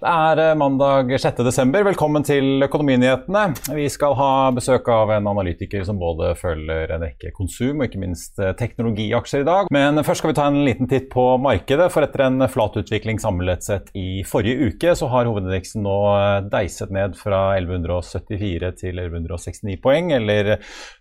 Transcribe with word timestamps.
Det 0.00 0.08
er 0.08 0.40
eh, 0.40 0.54
mandag 0.56 1.10
6. 1.12 1.42
desember. 1.44 1.82
Velkommen 1.84 2.24
til 2.24 2.64
Økonominyhetene. 2.64 3.74
Vi 3.76 3.84
skal 3.92 4.14
ha 4.16 4.28
besøk 4.56 4.86
av 4.88 5.10
en 5.12 5.26
analytiker 5.28 5.82
som 5.84 5.98
både 6.00 6.30
følger 6.40 6.94
en 6.94 7.02
rekke 7.04 7.28
konsum 7.36 7.82
og 7.82 7.84
ikke 7.84 8.00
minst 8.00 8.40
eh, 8.40 8.54
teknologiaksjer 8.56 9.44
i 9.44 9.48
dag. 9.48 9.68
Men 9.68 10.00
først 10.00 10.22
skal 10.22 10.32
vi 10.32 10.38
ta 10.38 10.46
en 10.48 10.62
liten 10.64 10.88
titt 10.88 11.10
på 11.12 11.24
markedet. 11.44 11.90
For 11.92 12.06
etter 12.06 12.24
en 12.24 12.46
flat 12.48 12.78
utvikling 12.80 13.20
samlet 13.20 13.66
sett 13.66 13.90
i 13.92 14.22
forrige 14.24 14.70
uke, 14.70 14.94
så 14.96 15.10
har 15.12 15.28
hovedindeksen 15.28 15.84
nå 15.84 15.98
eh, 16.14 16.48
deiset 16.48 16.96
ned 16.96 17.20
fra 17.20 17.42
1174 17.58 18.72
til 18.80 19.04
1169 19.04 19.76
poeng, 19.84 20.14
eller 20.16 20.54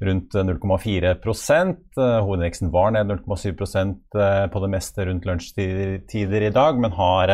rundt 0.03 0.35
0,4% 0.35 1.95
Hovedindeksen 1.99 2.75
var 2.75 2.91
ned 2.97 3.07
0,7% 3.11 4.19
på 4.51 4.59
det 4.63 4.69
meste 4.71 5.07
rundt 5.07 5.25
lunsjtider 5.27 6.45
i 6.47 6.51
dag, 6.55 6.79
men 6.79 6.95
har 6.95 7.33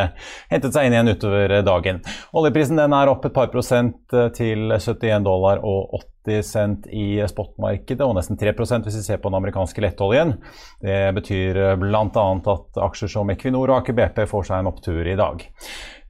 hentet 0.50 0.74
seg 0.74 0.88
inn 0.88 0.96
igjen 0.98 1.14
utover 1.16 1.55
dagen. 1.66 2.02
Oljeprisen 2.36 2.82
er 2.82 3.12
opp 3.12 3.26
et 3.28 3.36
par 3.36 3.52
prosent 3.54 4.14
eh, 4.14 4.30
til 4.36 4.74
71 4.76 5.26
dollar 5.26 5.62
og 5.64 5.96
80 6.26 6.48
cent 6.50 6.88
i 6.90 7.20
spotmarkedet, 7.30 8.04
og 8.06 8.16
nesten 8.18 8.40
3% 8.42 8.88
hvis 8.88 9.00
vi 9.00 9.04
ser 9.06 9.22
på 9.22 9.30
den 9.30 9.40
amerikanske 9.40 9.84
lettoljen. 9.86 10.36
Det 10.84 11.00
betyr 11.16 11.62
eh, 11.62 11.76
bl.a. 11.82 12.26
at 12.56 12.82
aksjer 12.90 13.14
som 13.18 13.32
Equinor 13.34 13.70
og 13.70 13.82
Aker 13.82 13.98
BP 13.98 14.26
får 14.32 14.50
seg 14.50 14.64
en 14.64 14.72
opptur 14.74 15.06
i 15.06 15.18
dag. 15.20 15.46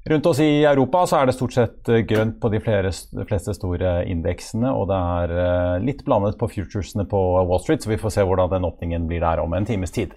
Rundt 0.06 0.28
oss 0.30 0.40
i 0.44 0.50
Europa 0.62 1.02
så 1.10 1.18
er 1.20 1.30
det 1.30 1.38
stort 1.38 1.56
sett 1.56 1.90
eh, 1.90 2.04
grønt 2.08 2.40
på 2.42 2.52
de, 2.54 2.62
flere, 2.64 2.92
de 2.92 3.30
fleste 3.30 3.56
store 3.58 3.98
indeksene, 4.10 4.74
og 4.74 4.90
det 4.92 5.02
er 5.22 5.82
litt 5.86 6.06
blandet 6.08 6.40
på 6.42 6.52
futuresene 6.58 7.08
på 7.10 7.26
Wall 7.42 7.64
Street, 7.64 7.84
så 7.84 7.94
vi 7.94 8.02
får 8.02 8.18
se 8.18 8.28
hvordan 8.28 8.54
den 8.54 8.70
åpningen 8.70 9.10
blir 9.10 9.26
der 9.26 9.44
om 9.44 9.54
en 9.54 9.68
times 9.68 9.94
tid. 9.96 10.16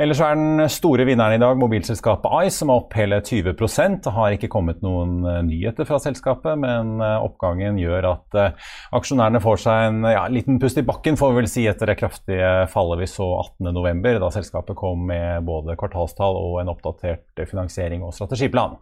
Ellers 0.00 0.20
er 0.24 0.32
den 0.32 0.62
store 0.72 1.04
vinneren 1.04 1.36
i 1.36 1.40
dag 1.42 1.58
mobilselskapet 1.60 2.46
Ice, 2.46 2.54
som 2.62 2.70
er 2.72 2.78
opp 2.80 2.94
hele 2.96 3.18
20% 3.20 3.98
Det 4.06 4.12
har 4.16 4.32
ikke 4.32 4.48
kommet 4.48 4.78
noen 4.80 5.26
eh, 5.28 5.42
nyheter 5.44 5.84
fra 5.84 5.98
selskapet, 6.00 6.56
men 6.62 6.94
eh, 7.04 7.16
oppgangen 7.20 7.76
gjør 7.76 8.08
at 8.14 8.38
eh, 8.40 8.70
aksjonærene 8.96 9.42
får 9.44 9.60
seg 9.60 9.88
en 9.90 10.06
ja, 10.08 10.22
liten 10.32 10.56
pust 10.62 10.80
i 10.80 10.84
bakken, 10.88 11.18
får 11.20 11.34
vi 11.34 11.38
vel 11.42 11.50
si, 11.52 11.66
etter 11.68 11.92
det 11.92 11.98
kraftige 12.00 12.48
fallet 12.72 13.02
vi 13.02 13.10
så 13.12 13.26
18.11., 13.42 14.22
da 14.22 14.30
selskapet 14.38 14.78
kom 14.80 15.04
med 15.10 15.44
både 15.44 15.76
kvartalstall 15.76 16.38
og 16.46 16.56
en 16.62 16.72
oppdatert 16.72 17.44
finansiering 17.50 18.00
og 18.06 18.16
strategiplan. 18.16 18.78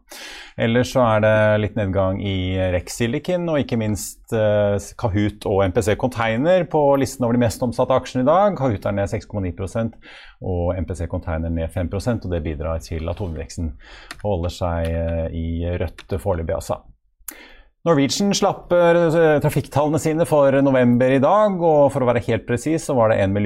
Ellers 0.55 0.95
så 0.95 1.03
er 1.17 1.27
det 1.27 1.35
litt 1.65 1.77
nedgang 1.79 2.23
i 2.23 2.55
Rex 2.77 2.95
Silicon 3.01 3.51
og 3.51 3.59
ikke 3.65 3.79
minst 3.81 4.31
Kahoot 4.99 5.47
og 5.49 5.63
MPC 5.71 5.95
Container 5.99 6.67
på 6.71 6.83
listen 7.01 7.27
over 7.27 7.39
de 7.39 7.43
mest 7.43 7.63
omsatte 7.65 7.95
aksjene 7.95 8.27
i 8.27 8.29
dag. 8.29 8.57
Kahoot 8.59 8.87
er 8.87 8.97
ned 8.99 9.11
6,9 9.11 9.55
og 10.41 10.75
MPC 10.79 11.09
Container 11.11 11.51
ned 11.51 11.73
5% 11.75 12.27
og 12.27 12.35
det 12.35 12.43
bidrar 12.45 12.83
til 12.85 13.09
at 13.11 13.19
hovedveksten 13.19 13.73
holder 14.23 14.55
seg 14.55 14.91
eh, 14.93 15.27
i 15.35 15.49
rødt 15.81 16.15
foreløpig, 16.23 16.55
altså. 16.55 16.81
Norwegian 17.87 18.33
slapp 18.35 18.73
eh, 18.75 19.39
trafikktallene 19.39 20.01
sine 20.03 20.25
for 20.27 20.51
november 20.67 21.13
i 21.15 21.21
dag, 21.23 21.61
og 21.63 21.93
for 21.95 22.03
å 22.03 22.09
være 22.09 22.25
helt 22.27 22.43
presis 22.49 22.89
så 22.89 22.97
var 22.99 23.13
det 23.13 23.21
1 23.23 23.37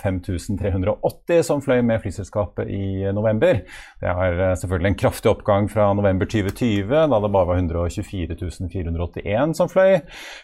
5380 0.00 1.42
som 1.44 1.60
fløy 1.60 1.82
med 1.84 2.00
flyselskapet 2.00 2.70
i 2.72 3.10
november. 3.12 3.60
Det 4.00 4.08
er 4.08 4.40
eh, 4.40 4.54
selvfølgelig 4.56 4.90
en 4.94 4.96
kraftig 5.02 5.30
oppgang 5.34 5.68
fra 5.68 5.90
november 5.92 6.30
2020, 6.32 6.94
da 7.12 7.18
det 7.20 7.30
bare 7.36 7.50
var 7.50 7.60
124 7.60 8.38
481 8.72 9.54
som 9.60 9.68
fløy. 9.68 9.98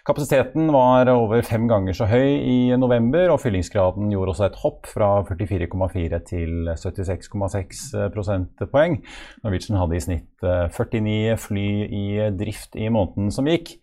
Kapasiteten 0.04 0.68
var 0.76 1.08
over 1.14 1.40
fem 1.48 1.64
ganger 1.70 1.96
så 1.96 2.10
høy 2.12 2.36
i 2.44 2.58
november, 2.76 3.32
og 3.32 3.40
fyllingsgraden 3.40 4.12
gjorde 4.12 4.36
også 4.36 4.50
et 4.50 4.60
hopp 4.66 4.84
fra 4.92 5.14
44,4 5.32 6.20
til 6.28 6.74
76,6 6.76 8.12
prosentpoeng. 8.12 9.00
Norwegian 9.48 9.80
hadde 9.80 9.96
i 9.96 10.04
snitt 10.10 10.44
49 10.44 11.16
eh, 11.32 11.40
fly 11.40 11.68
i 11.88 12.06
drift 12.36 12.76
i 12.76 12.84
måneden 12.84 12.97
måneden 12.98 13.32
som 13.34 13.48
gikk. 13.48 13.76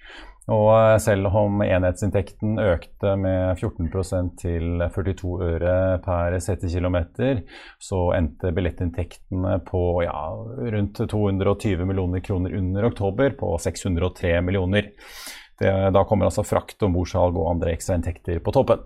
Og 0.52 0.68
eh, 0.78 0.96
selv 1.02 1.32
om 1.34 1.62
enhetsinntekten 1.66 2.60
økte 2.62 3.16
med 3.18 3.58
14% 3.58 4.36
til 4.44 4.84
42 4.94 5.32
øre 5.48 5.78
per 6.06 6.38
settekilometer, 6.44 7.42
så 7.82 8.02
endte 8.18 8.54
billettinntektene 8.54 9.58
på 9.66 9.86
ja, 10.06 10.28
rundt 10.76 11.02
220 11.02 11.88
millioner 11.90 12.22
kroner 12.26 12.54
under 12.60 12.92
oktober, 12.92 13.34
på 13.40 13.56
603 13.62 14.38
millioner. 14.46 14.92
Det, 15.58 15.72
da 15.96 16.04
kommer 16.06 16.28
altså 16.28 16.46
frakt 16.46 16.84
og 16.84 16.92
morsalg 16.94 17.38
og 17.40 17.56
andre 17.56 17.74
ekstrainntekter 17.74 18.44
på 18.44 18.54
toppen. 18.54 18.84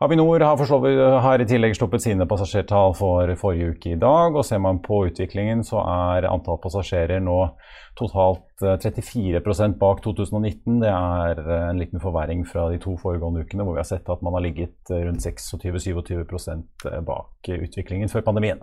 Avinor 0.00 0.40
har, 0.40 1.20
har, 1.20 1.42
i 1.42 1.46
tillegg 1.50 1.72
sluppet 1.74 2.04
sine 2.04 2.26
passasjertall 2.30 2.92
for 2.94 3.32
forrige 3.40 3.72
uke 3.74 3.90
i 3.96 3.98
dag. 3.98 4.36
og 4.36 4.44
Ser 4.46 4.60
man 4.62 4.78
på 4.84 5.00
utviklingen, 5.08 5.64
så 5.66 5.80
er 5.82 6.28
antall 6.30 6.60
passasjerer 6.62 7.18
nå 7.18 7.38
totalt 7.98 8.62
34 8.62 9.40
eh, 9.42 9.74
bak 9.80 10.04
2019. 10.04 10.78
Det 10.84 10.92
er 10.92 11.42
eh, 11.42 11.64
en 11.72 11.82
liten 11.82 12.02
forverring 12.02 12.46
fra 12.46 12.68
de 12.70 12.78
to 12.84 12.94
foregående 13.02 13.42
ukene, 13.42 13.66
hvor 13.66 13.74
vi 13.74 13.82
har 13.82 13.90
sett 13.90 14.06
at 14.06 14.22
man 14.22 14.38
har 14.38 14.46
ligget 14.46 14.94
eh, 14.94 15.02
rundt 15.02 15.26
26-27% 15.26 17.02
bak 17.08 17.50
utviklingen 17.58 18.14
før 18.14 18.22
pandemien. 18.30 18.62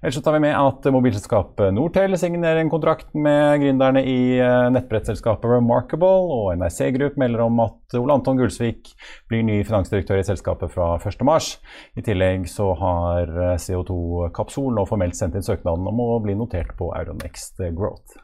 Ellers 0.00 0.14
så 0.16 0.22
tar 0.24 0.32
vi 0.32 0.46
med 0.46 0.54
at 0.56 0.86
mobilselskapet 0.94 1.74
Nortel 1.76 2.16
signerer 2.16 2.62
en 2.62 2.70
kontrakt 2.72 3.10
med 3.12 3.60
gründerne 3.60 4.00
i 4.08 4.38
eh, 4.40 4.68
nettbrettselskapet 4.72 5.52
Remarkable, 5.52 6.08
og 6.08 6.54
NRC 6.56 6.88
Group 6.96 7.18
melder 7.20 7.42
om 7.44 7.60
at 7.66 7.98
Ole 8.00 8.16
Anton 8.16 8.40
Gulsvik 8.40 8.94
blir 9.28 9.44
ny 9.44 9.58
finansdirektør 9.68 10.22
i 10.22 10.24
selskapet 10.24 10.72
fra 10.72 10.94
1.3. 10.96 11.36
I 12.00 12.06
tillegg 12.06 12.48
så 12.48 12.70
har 12.80 13.28
eh, 13.28 13.58
CO2 13.60 14.30
Kapsol 14.36 14.72
nå 14.78 14.86
formelt 14.88 15.20
sendt 15.20 15.36
inn 15.36 15.44
søknaden 15.44 15.92
om 15.92 16.00
å 16.06 16.08
bli 16.24 16.38
notert 16.38 16.72
på 16.80 16.88
Euronext 16.96 17.60
Growth. 17.76 18.16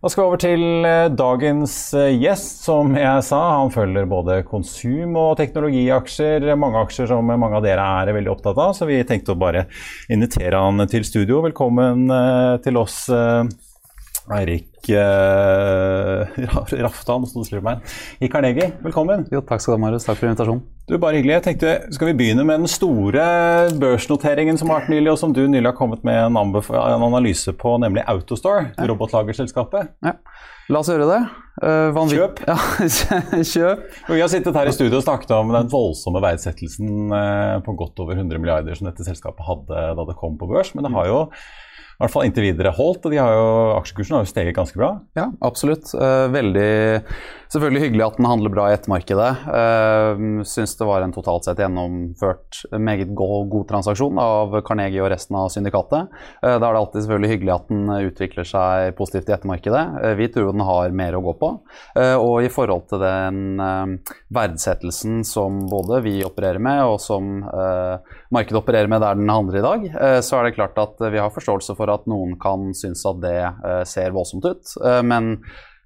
Da 0.00 0.08
skal 0.08 0.22
vi 0.22 0.28
over 0.30 0.40
til 0.40 0.62
eh, 0.88 1.10
dagens 1.12 1.72
eh, 1.92 2.14
gjest. 2.16 2.62
Som 2.64 2.94
jeg 2.96 3.24
sa, 3.26 3.40
han 3.58 3.72
følger 3.74 4.06
både 4.08 4.38
konsum- 4.48 5.18
og 5.20 5.34
teknologiaksjer. 5.36 6.46
Mange 6.56 6.80
aksjer 6.86 7.10
som 7.10 7.28
mange 7.28 7.58
av 7.58 7.66
dere 7.66 7.84
er 8.00 8.14
veldig 8.16 8.32
opptatt 8.32 8.56
av, 8.56 8.72
så 8.78 8.88
vi 8.88 9.02
tenkte 9.04 9.34
å 9.34 9.40
bare 9.42 9.66
invitere 10.08 10.56
han 10.56 10.86
til 10.88 11.04
studio. 11.04 11.42
Velkommen 11.44 12.08
eh, 12.16 12.54
til 12.64 12.80
oss, 12.80 13.02
Eirik 14.30 14.88
eh, 14.88 16.42
Raftan 16.84 17.24
i 18.20 18.28
Karnegi, 18.28 18.68
Velkommen. 18.84 19.26
Jo, 19.32 19.40
takk 19.42 19.62
skal 19.62 19.74
du 19.74 19.76
ha, 19.76 19.82
Marius. 19.82 20.06
Takk 20.06 20.20
for 20.20 20.28
invitasjonen. 20.30 20.62
Du, 20.86 20.96
bare 21.02 21.18
hyggelig. 21.18 21.34
Jeg 21.34 21.44
tenkte, 21.46 21.72
Skal 21.94 22.10
vi 22.10 22.16
begynne 22.20 22.44
med 22.46 22.62
den 22.62 22.70
store 22.70 23.24
børsnoteringen 23.80 24.58
som 24.58 24.70
har 24.70 24.82
vært 24.82 24.92
nylig, 24.94 25.10
og 25.12 25.18
som 25.20 25.34
du 25.34 25.42
nylig 25.50 25.66
har 25.66 25.76
kommet 25.78 26.04
med 26.06 26.18
en, 26.28 26.38
en 26.38 27.06
analyse 27.06 27.54
på, 27.58 27.74
nemlig 27.82 28.06
Autostore, 28.10 28.70
ja. 28.76 28.86
robotlagerselskapet? 28.90 29.94
Ja. 30.06 30.14
La 30.70 30.82
oss 30.84 30.90
gjøre 30.90 31.08
det. 31.10 31.22
Uh, 31.60 31.98
Kjøp. 32.10 32.44
Ja, 32.50 32.56
kjøp. 33.42 33.88
Vi 34.06 34.20
har 34.22 34.30
sittet 34.30 34.54
her 34.54 34.70
i 34.70 34.74
studio 34.74 35.00
og 35.00 35.06
snakket 35.06 35.34
om 35.34 35.50
den 35.54 35.72
voldsomme 35.72 36.22
verdsettelsen 36.22 37.10
uh, 37.10 37.58
på 37.66 37.74
godt 37.78 37.98
over 38.04 38.14
100 38.14 38.38
milliarder 38.38 38.78
som 38.78 38.86
dette 38.86 39.06
selskapet 39.06 39.42
hadde 39.48 39.82
da 39.98 40.06
det 40.06 40.16
kom 40.20 40.38
på 40.38 40.48
børs, 40.50 40.70
men 40.76 40.86
det 40.86 40.94
har 40.94 41.10
jo 41.10 41.24
i 42.00 42.04
hvert 42.06 42.14
fall 42.14 42.24
inntil 42.24 42.46
videre 42.46 42.72
holdt. 42.72 43.04
og 43.04 43.12
de 43.12 43.18
har 43.20 43.34
jo, 43.36 43.48
Aksjekursen 43.76 44.16
har 44.16 44.24
jo 44.24 44.30
steget 44.30 44.56
ganske 44.56 44.80
bra. 44.80 44.94
Ja, 45.18 45.26
absolutt. 45.44 45.92
Eh, 45.92 46.28
veldig 46.32 46.70
Selvfølgelig 47.50 47.80
hyggelig 47.82 48.04
at 48.04 48.18
den 48.20 48.26
handler 48.30 48.52
bra 48.54 48.64
i 48.70 48.74
ettermarkedet. 48.76 49.30
Uh, 49.50 50.42
Syns 50.46 50.76
det 50.78 50.86
var 50.86 51.02
en 51.02 51.14
totalt 51.14 51.48
sett 51.48 51.58
gjennomført 51.58 52.60
meget 52.78 53.10
god, 53.18 53.48
god 53.50 53.66
transaksjon 53.72 54.20
av 54.22 54.54
Carnegie 54.66 55.02
og 55.02 55.10
resten 55.10 55.34
av 55.34 55.48
syndikatet. 55.50 56.12
Uh, 56.44 56.54
da 56.62 56.68
er 56.68 56.76
det 56.76 56.82
alltid 56.84 57.02
selvfølgelig 57.02 57.30
hyggelig 57.32 57.54
at 57.56 57.72
den 57.72 57.90
utvikler 57.96 58.46
seg 58.46 58.94
positivt 59.00 59.32
i 59.32 59.34
ettermarkedet. 59.34 59.82
Vi 60.20 60.28
tror 60.30 60.52
den 60.52 60.62
har 60.68 60.94
mer 60.94 61.18
å 61.18 61.22
gå 61.24 61.34
på. 61.40 61.50
og 61.98 62.44
i 62.44 62.50
forhold 62.52 62.86
til 62.90 63.02
den 63.02 63.58
verdsettelsen 64.30 65.24
som 65.26 65.58
både 65.70 66.00
vi 66.04 66.14
opererer 66.26 66.62
med, 66.62 66.84
og 66.86 67.00
som 67.02 67.42
markedet 68.30 68.60
opererer 68.60 68.90
med 68.90 69.02
der 69.02 69.18
den 69.18 69.30
handler 69.30 69.58
i 69.58 69.64
dag, 69.64 69.86
så 70.22 70.38
er 70.38 70.46
det 70.46 70.56
klart 70.58 70.78
at 70.78 71.02
vi 71.02 71.18
har 71.18 71.34
forståelse 71.34 71.76
for 71.78 71.89
at 71.92 72.06
noen 72.10 72.36
kan 72.40 72.70
synes 72.76 73.02
at 73.08 73.20
det 73.22 73.40
ser 73.88 74.14
voldsomt 74.14 74.46
ut. 74.46 74.72
men 75.06 75.36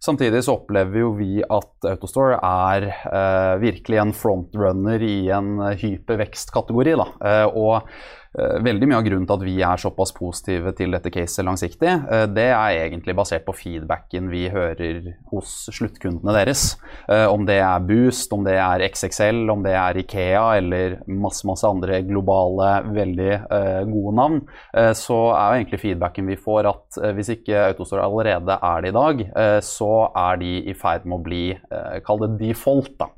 Samtidig 0.04 0.42
så 0.44 0.58
opplever 0.58 1.00
jo 1.00 1.12
vi 1.16 1.38
at 1.40 1.86
Autostore 1.88 2.36
er 2.36 2.90
eh, 2.92 3.54
virkelig 3.62 4.00
en 4.02 4.12
frontrunner 4.12 5.00
i 5.00 5.30
en 5.32 5.62
hypervekstkategori. 5.80 6.92
Da. 7.00 7.06
Og 7.48 7.88
veldig 8.34 8.88
mye 8.90 8.98
av 8.98 9.04
grunnen 9.06 9.26
til 9.28 9.36
at 9.36 9.44
vi 9.46 9.54
er 9.62 9.80
såpass 9.80 10.12
positive 10.16 10.72
til 10.78 10.94
dette 10.94 11.10
caset 11.14 11.46
langsiktig, 11.46 11.90
eh, 11.90 12.24
det 12.26 12.48
er 12.50 12.78
egentlig 12.84 13.14
basert 13.16 13.44
på 13.46 13.54
feedbacken 13.54 14.30
vi 14.32 14.48
hører 14.50 15.12
hos 15.30 15.52
sluttkundene 15.74 16.34
deres. 16.34 16.74
Eh, 17.08 17.26
om 17.30 17.46
det 17.46 17.60
er 17.62 17.84
Boost, 17.86 18.32
om 18.34 18.44
det 18.46 18.56
er 18.58 18.84
XXL, 18.88 19.44
om 19.52 19.62
det 19.64 19.74
er 19.78 20.00
Ikea 20.02 20.44
eller 20.58 20.98
masse, 21.06 21.46
masse 21.46 21.68
andre 21.68 22.00
globale, 22.06 22.70
veldig 22.94 23.32
gode 23.88 24.12
navn, 24.16 24.38
så 24.96 25.16
er 25.34 25.44
jo 25.44 25.58
egentlig 25.58 25.80
feedbacken 25.82 26.28
vi 26.28 26.36
får 26.40 26.68
at 26.68 26.98
hvis 27.16 27.30
ikke 27.34 27.60
Autostore 27.70 28.04
allerede 28.04 28.56
er 28.56 28.84
det 28.84 28.90
i 28.90 28.96
dag, 28.96 29.22
så 29.64 29.90
er 30.24 30.40
de 30.40 30.52
i 30.70 30.74
ferd 30.78 31.06
med 31.08 31.18
å 31.18 31.24
bli, 31.24 31.42
kall 32.06 32.22
det 32.24 32.32
default, 32.40 32.94
da, 33.00 33.10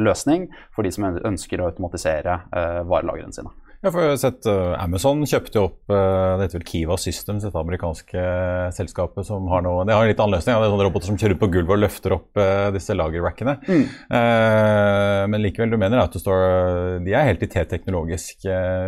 løsning 0.00 0.48
for 0.74 0.86
de 0.86 0.94
som 0.94 1.08
ønsker 1.10 1.62
å 1.62 1.70
automatisere 1.70 2.40
varelagrene 2.88 3.36
sine. 3.36 3.54
Ja, 3.84 3.90
for 3.90 4.00
jeg 4.00 4.14
har 4.14 4.20
sett 4.20 4.46
uh, 4.48 4.74
Amazon 4.80 5.24
kjøpte 5.28 5.60
opp 5.60 5.92
uh, 5.92 6.36
det 6.38 6.46
heter 6.46 6.58
vel 6.58 6.66
Kiva 6.68 6.96
Systems, 7.00 7.44
dette 7.44 7.60
amerikanske 7.60 8.16
uh, 8.16 8.68
selskapet 8.74 9.28
som 9.28 9.48
har 9.52 9.64
noe 9.64 9.84
Det 9.86 9.94
har 9.96 10.06
en 10.06 10.10
litt 10.10 10.22
annen 10.22 10.36
løsning. 10.38 10.54
Ja, 10.54 10.62
det 10.62 10.68
er 10.68 10.74
sånne 10.74 10.86
roboter 10.88 11.10
som 11.10 11.20
kjører 11.20 11.40
på 11.40 11.50
gulvet 11.52 11.74
og 11.76 11.82
løfter 11.82 12.16
opp 12.16 12.40
disse 12.74 12.94
lagerrackene. 12.96 13.56
Mm. 13.66 13.84
men 15.32 15.42
likevel, 15.42 15.72
du 15.72 15.78
mener 15.80 16.00
at 16.00 16.14
du 16.14 16.18
står, 16.20 17.00
de 17.04 17.14
er 17.14 17.26
helt 17.28 17.42
i 17.44 17.48
tet 17.50 17.70
teknologisk 17.70 18.46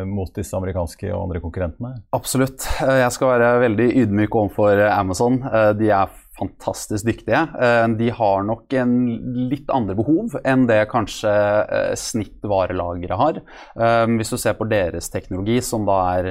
mot 0.08 0.30
disse 0.34 0.56
amerikanske 0.56 1.10
og 1.10 1.26
andre 1.26 1.42
konkurrentene? 1.42 1.92
Absolutt. 2.16 2.66
Jeg 2.80 3.10
skal 3.14 3.32
være 3.34 3.52
veldig 3.64 3.88
ydmyk 4.04 4.38
overfor 4.40 4.82
Amazon. 4.88 5.40
de 5.78 5.92
er 5.94 6.12
fantastisk 6.38 7.06
dyktige. 7.06 7.40
Eh, 7.60 7.88
de 7.98 8.10
har 8.14 8.44
nok 8.46 8.72
en 8.78 8.94
litt 9.50 9.70
andre 9.74 9.96
behov 9.98 10.36
enn 10.44 10.66
det 10.68 10.84
kanskje 10.92 11.32
snitt 11.98 12.26
snittvarelageret 12.28 13.18
har. 13.18 13.38
Eh, 13.78 14.06
hvis 14.18 14.32
du 14.32 14.38
ser 14.40 14.56
på 14.58 14.66
deres 14.70 15.10
teknologi, 15.12 15.58
som 15.64 15.86
da 15.88 15.98
er 16.18 16.28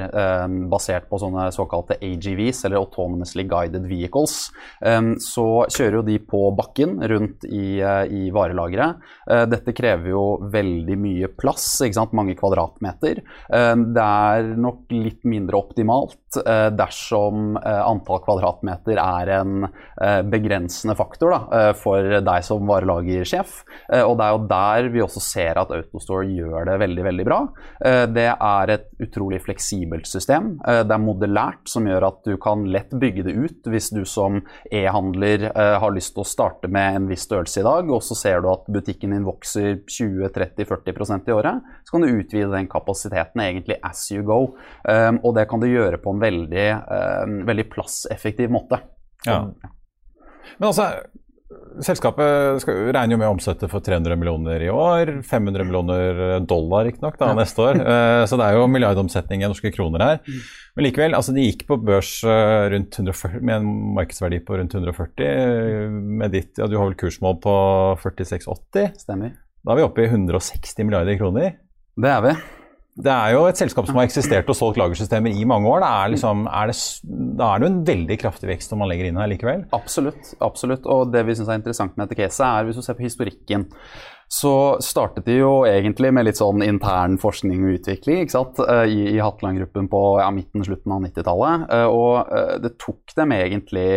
basert 0.70 1.08
på 1.10 1.18
sånne 1.20 1.48
såkalte 1.54 1.96
AGVs, 2.04 2.64
eller 2.66 2.78
Autonomously 2.80 3.44
Guided 3.48 3.86
Vehicles, 3.88 4.36
så 5.24 5.46
kjører 5.72 5.98
jo 5.98 6.02
de 6.06 6.18
på 6.22 6.40
bakken 6.56 6.98
rundt 7.10 7.44
i, 7.48 7.80
i 7.80 8.28
varelageret. 8.34 9.02
Dette 9.50 9.74
krever 9.76 10.12
jo 10.12 10.24
veldig 10.52 10.98
mye 11.00 11.30
plass, 11.38 11.66
ikke 11.84 11.98
sant? 11.98 12.16
mange 12.18 12.36
kvadratmeter. 12.38 13.20
Det 13.50 14.06
er 14.06 14.52
nok 14.60 14.92
litt 14.94 15.26
mindre 15.28 15.60
optimalt 15.60 16.38
dersom 16.78 17.58
antall 17.58 18.22
kvadratmeter 18.24 19.00
er 19.02 19.34
en 19.40 19.68
Eh, 19.97 19.97
begrensende 20.30 20.94
faktor 20.96 21.32
da, 21.32 21.38
eh, 21.58 21.72
for 21.78 22.04
deg 22.22 22.44
som 22.46 22.66
varelagersjef. 22.68 23.62
Eh, 23.92 24.02
og 24.04 24.16
det 24.18 24.26
er 24.26 24.34
jo 24.34 24.46
der 24.50 24.90
vi 24.94 25.02
også 25.04 25.22
ser 25.22 25.58
at 25.60 25.72
Autostore 25.74 26.28
gjør 26.30 26.68
det 26.68 26.78
veldig 26.84 27.04
veldig 27.08 27.26
bra. 27.26 27.38
Det 27.78 28.26
er 28.30 28.70
et 28.72 28.86
utrolig 29.02 29.40
fleksibelt 29.44 30.06
system. 30.08 30.56
Det 30.58 30.94
er 30.94 31.02
modellært, 31.02 31.68
som 31.70 31.86
gjør 31.86 32.06
at 32.08 32.18
du 32.26 32.36
kan 32.40 32.64
lett 32.70 32.90
bygge 32.90 33.24
det 33.26 33.34
ut 33.36 33.68
hvis 33.70 33.90
du 33.94 34.02
som 34.08 34.40
e-handler 34.72 35.48
har 35.54 35.94
lyst 35.94 36.14
til 36.16 36.24
å 36.24 36.28
starte 36.28 36.70
med 36.72 36.98
en 36.98 37.08
viss 37.10 37.26
størrelse 37.28 37.62
i 37.62 37.66
dag, 37.66 37.92
og 37.94 38.02
så 38.04 38.16
ser 38.18 38.42
du 38.42 38.50
at 38.52 38.66
butikken 38.72 39.14
din 39.14 39.26
vokser 39.26 39.80
20-30-40% 39.86 41.30
i 41.30 41.36
året, 41.36 41.72
så 41.84 41.94
kan 41.94 42.04
du 42.04 42.12
utvide 42.12 42.50
den 42.52 42.68
kapasiteten 42.70 43.44
egentlig 43.44 43.78
as 43.86 44.04
you 44.12 44.26
go. 44.26 44.40
Og 44.88 45.30
det 45.38 45.48
kan 45.50 45.62
du 45.62 45.68
gjøre 45.70 46.02
på 46.02 46.14
en 46.14 46.22
veldig, 46.22 46.68
veldig 47.48 47.68
plasseffektiv 47.72 48.52
måte. 48.54 48.82
Ja. 49.26 49.42
Men 50.56 50.70
altså, 50.70 50.88
selskapet 51.84 52.60
skal, 52.62 52.80
regner 52.92 53.14
jo 53.14 53.20
med 53.20 53.28
å 53.28 53.34
omsette 53.36 53.68
for 53.70 53.84
300 53.84 54.18
millioner 54.20 54.64
i 54.64 54.70
år. 54.72 55.12
500 55.26 55.66
millioner 55.68 56.20
dollar 56.48 56.88
riktignok 56.88 57.18
ja. 57.20 57.30
neste 57.38 57.64
år. 57.64 57.80
Uh, 57.80 58.22
så 58.28 58.38
det 58.40 58.48
er 58.48 58.58
jo 58.58 58.66
milliardomsetning 58.70 59.44
i 59.44 59.50
norske 59.50 59.72
kroner 59.74 60.04
her. 60.04 60.20
Mm. 60.26 60.42
Men 60.78 60.86
likevel, 60.88 61.16
altså 61.18 61.34
de 61.36 61.46
gikk 61.46 61.64
på 61.70 61.80
børs 61.80 62.12
uh, 62.26 62.68
140, 62.68 63.40
med 63.40 63.54
en 63.60 63.72
markedsverdi 63.96 64.42
på 64.46 64.60
rundt 64.60 64.76
140. 64.76 65.24
Uh, 65.24 65.98
med 66.22 66.36
ditt, 66.36 66.52
ja, 66.60 66.68
Du 66.68 66.78
har 66.78 66.90
vel 66.90 66.98
kursmål 67.00 67.40
på 67.44 67.56
46,80? 68.04 68.94
Stemmer. 69.06 69.34
Da 69.64 69.74
er 69.74 69.80
vi 69.80 69.88
oppe 69.88 70.04
i 70.04 70.10
160 70.10 70.86
milliarder 70.86 71.18
kroner. 71.20 71.58
Det 71.98 72.14
er 72.14 72.24
vi. 72.24 72.38
Det 72.98 73.12
er 73.14 73.32
jo 73.36 73.44
et 73.46 73.60
selskap 73.60 73.86
som 73.86 73.98
har 74.00 74.08
eksistert 74.08 74.48
og 74.50 74.56
solgt 74.58 74.78
lagersystemer 74.80 75.30
i 75.30 75.46
mange 75.46 75.70
år. 75.70 75.84
Da 75.84 75.90
er, 76.02 76.12
liksom, 76.16 76.46
er, 76.50 76.72
det, 76.72 76.76
da 77.38 77.52
er 77.52 77.60
det 77.60 77.68
jo 77.68 77.72
en 77.72 77.80
veldig 77.86 78.18
kraftig 78.24 78.50
vekst 78.50 78.74
som 78.74 78.82
man 78.82 78.90
legger 78.90 79.06
inn 79.06 79.20
her 79.20 79.30
likevel? 79.30 79.64
Absolutt. 79.76 80.34
absolutt. 80.42 80.88
Og 80.90 81.12
det 81.14 81.22
vi 81.28 81.38
syns 81.38 81.52
er 81.52 81.60
interessant 81.60 81.94
med 81.94 82.08
dette 82.08 82.18
caset, 82.18 82.46
er 82.48 82.66
hvis 82.66 82.80
du 82.80 82.82
ser 82.82 82.98
på 82.98 83.06
historikken 83.06 83.68
så 84.28 84.76
startet 84.84 85.24
de 85.24 85.38
jo 85.38 85.52
egentlig 85.64 86.10
med 86.12 86.26
litt 86.28 86.36
sånn 86.36 86.60
intern 86.60 87.14
forskning 87.20 87.62
og 87.64 87.78
utvikling 87.78 88.20
ikke 88.20 88.34
sant? 88.34 88.58
Eh, 88.60 88.84
i, 88.92 88.98
i 89.14 89.22
Hatteland-gruppen 89.24 89.88
på 89.88 90.02
ja, 90.20 90.28
midten, 90.34 90.64
slutten 90.66 90.92
av 90.92 91.00
90-tallet. 91.06 91.64
Eh, 91.72 91.86
og 91.88 92.34
eh, 92.36 92.54
det 92.60 92.74
tok 92.76 93.16
dem 93.16 93.32
egentlig 93.38 93.88